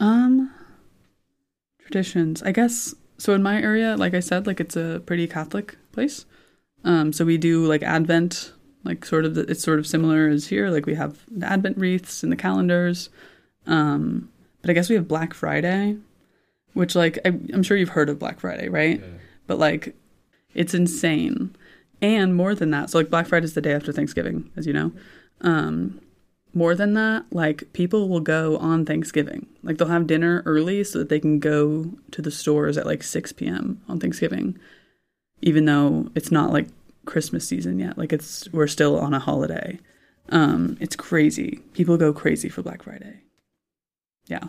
Um, 0.01 0.53
traditions, 1.81 2.43
I 2.43 2.53
guess. 2.53 2.95
So 3.19 3.35
in 3.35 3.43
my 3.43 3.61
area, 3.61 3.97
like 3.97 4.15
I 4.15 4.21
said, 4.21 4.47
like 4.47 4.61
it's 4.61 4.77
a 4.77 5.03
pretty 5.07 5.27
Catholic 5.27 5.77
place. 5.93 6.27
Um, 6.83 7.13
so 7.13 7.25
we 7.25 7.39
do 7.39 7.65
like 7.67 7.83
Advent, 7.83 8.53
like 8.83 9.05
sort 9.05 9.25
of. 9.25 9.35
The, 9.35 9.43
it's 9.43 9.63
sort 9.63 9.79
of 9.79 9.87
similar 9.87 10.29
as 10.29 10.47
here. 10.49 10.71
Like 10.71 10.87
we 10.87 10.95
have 10.95 11.25
the 11.31 11.47
Advent 11.47 11.79
wreaths 11.79 12.23
and 12.23 12.33
the 12.33 12.37
calendars. 12.37 13.09
Um, 13.67 14.29
but 14.65 14.71
I 14.71 14.73
guess 14.73 14.89
we 14.89 14.95
have 14.95 15.07
Black 15.07 15.35
Friday, 15.35 15.99
which 16.73 16.95
like 16.95 17.19
I, 17.23 17.29
am 17.29 17.63
sure 17.63 17.77
you've 17.77 17.91
heard 17.91 18.09
of 18.09 18.19
Black 18.19 18.41
Friday, 18.41 18.71
right? 18.71 18.99
Yeah. 18.99 19.07
But 19.47 19.59
like, 19.59 19.95
it's 20.55 20.73
insane. 20.73 21.55
And 22.01 22.35
more 22.35 22.55
than 22.55 22.71
that 22.71 22.89
so 22.89 22.99
like 22.99 23.11
black 23.11 23.27
friday 23.27 23.45
is 23.45 23.55
the 23.55 23.61
day 23.61 23.73
after 23.73 23.93
thanksgiving 23.93 24.51
as 24.57 24.67
you 24.67 24.73
know. 24.73 24.93
Um, 25.43 26.01
more 26.55 26.75
than 26.75 26.95
that 26.95 27.27
like 27.31 27.71
people 27.75 28.09
will 28.09 28.21
go 28.21 28.57
on 28.57 28.87
thanksgiving. 28.87 29.47
Like 29.63 29.77
they'll 29.77 29.89
have 29.89 30.07
dinner 30.07 30.43
early 30.47 30.83
so 30.83 30.99
that 30.99 31.11
they 31.11 31.21
can 31.21 31.41
go 31.41 31.93
to 32.13 32.23
the 32.23 32.31
stores 32.31 32.79
at 32.79 32.87
like 32.87 33.03
6 33.03 33.33
p.m 33.33 33.83
on 33.87 34.01
thanksgiving 34.01 34.59
even 35.43 35.67
though 35.67 36.09
it's 36.15 36.33
not 36.33 36.53
like 36.53 36.69
christmas 37.05 37.47
season 37.47 37.79
yet. 37.79 37.99
Like 37.99 38.15
it's 38.15 38.51
we're 38.51 38.67
still 38.67 38.99
on 38.99 39.13
a 39.13 39.19
holiday. 39.19 39.79
Um, 40.31 40.79
it's 40.81 40.97
crazy. 40.97 41.61
People 41.75 41.99
go 41.99 42.15
crazy 42.15 42.49
for 42.49 42.63
black 42.63 42.83
friday 42.83 43.21
yeah 44.27 44.45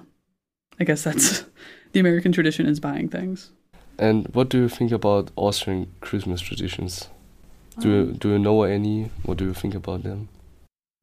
i 0.79 0.84
guess 0.84 1.03
that's 1.03 1.46
the 1.91 2.00
american 2.00 2.32
tradition 2.32 2.65
is 2.65 2.79
buying 2.79 3.10
things 3.10 3.51
and 3.98 4.27
what 4.34 4.50
do 4.50 4.58
you 4.60 4.70
think 4.70 4.91
about 4.91 5.32
austrian 5.38 5.91
christmas 6.02 6.41
traditions 6.41 7.10
do 7.80 7.89
you, 7.89 8.12
do 8.13 8.30
you 8.30 8.39
know 8.39 8.63
any? 8.63 9.12
What 9.23 9.38
do 9.38 9.45
you 9.45 9.54
think 9.54 9.76
about 9.76 10.04
them? 10.04 10.30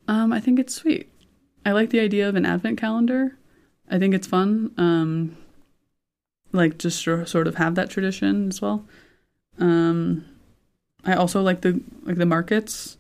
Um, 0.09 0.33
I 0.33 0.41
think 0.41 0.59
it's 0.59 0.75
sweet. 0.75 1.09
I 1.65 1.73
like 1.73 1.91
the 1.91 2.01
idea 2.01 2.29
of 2.29 2.35
an 2.35 2.47
advent 2.47 2.79
calendar. 2.79 3.37
I 3.91 3.99
think 3.99 4.15
it's 4.15 4.27
fun. 4.27 4.73
Um, 4.79 5.37
like 6.53 6.79
just 6.79 7.03
sort 7.03 7.47
of 7.47 7.55
have 7.57 7.75
that 7.75 7.91
tradition 7.91 8.49
as 8.49 8.61
well. 8.61 8.85
Um, 9.59 10.25
I 11.05 11.15
also 11.15 11.43
like 11.43 11.61
the 11.61 11.81
like 12.03 12.17
the 12.17 12.27
markets 12.27 12.97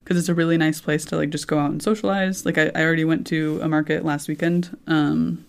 because 0.00 0.16
it's 0.16 0.28
a 0.28 0.34
really 0.34 0.56
nice 0.56 0.80
place 0.80 1.04
to 1.06 1.16
like 1.16 1.30
just 1.30 1.48
go 1.48 1.58
out 1.58 1.70
and 1.70 1.82
socialize. 1.82 2.44
Like 2.44 2.58
I, 2.58 2.70
I 2.74 2.82
already 2.82 3.04
went 3.04 3.26
to 3.28 3.60
a 3.62 3.68
market 3.68 4.04
last 4.04 4.28
weekend. 4.28 4.76
Um, 4.86 5.44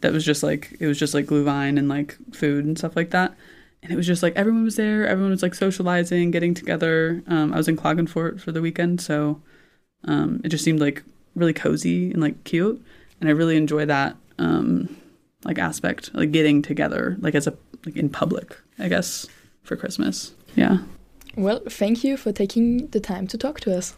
that 0.00 0.12
was 0.12 0.24
just 0.24 0.42
like 0.42 0.76
it 0.78 0.86
was 0.86 0.98
just 0.98 1.14
like 1.14 1.26
glühwein 1.26 1.78
and 1.78 1.88
like 1.88 2.16
food 2.32 2.64
and 2.64 2.78
stuff 2.78 2.94
like 2.94 3.10
that 3.10 3.34
and 3.82 3.92
it 3.92 3.96
was 3.96 4.06
just 4.06 4.22
like 4.22 4.34
everyone 4.36 4.64
was 4.64 4.76
there. 4.76 5.06
Everyone 5.06 5.30
was 5.30 5.42
like 5.42 5.54
socializing, 5.54 6.30
getting 6.30 6.54
together. 6.54 7.22
Um, 7.26 7.52
I 7.52 7.56
was 7.56 7.68
in 7.68 7.76
Klagenfurt 7.76 8.40
for 8.40 8.52
the 8.52 8.60
weekend, 8.60 9.00
so 9.00 9.40
um, 10.04 10.40
it 10.44 10.48
just 10.48 10.64
seemed 10.64 10.80
like 10.80 11.02
really 11.34 11.52
cozy 11.52 12.10
and 12.10 12.20
like 12.20 12.42
cute, 12.44 12.82
and 13.20 13.28
I 13.28 13.32
really 13.32 13.56
enjoy 13.56 13.86
that 13.86 14.16
um, 14.38 14.96
like 15.44 15.58
aspect, 15.58 16.10
like 16.14 16.32
getting 16.32 16.62
together, 16.62 17.16
like 17.20 17.34
as 17.34 17.46
a 17.46 17.56
like 17.86 17.96
in 17.96 18.08
public, 18.08 18.56
I 18.78 18.88
guess, 18.88 19.26
for 19.62 19.76
Christmas. 19.76 20.34
Yeah. 20.56 20.78
Well, 21.38 21.60
thank 21.70 22.02
you 22.02 22.16
for 22.16 22.32
taking 22.32 22.88
the 22.88 22.98
time 22.98 23.28
to 23.28 23.38
talk 23.38 23.60
to 23.60 23.76
us. 23.78 23.94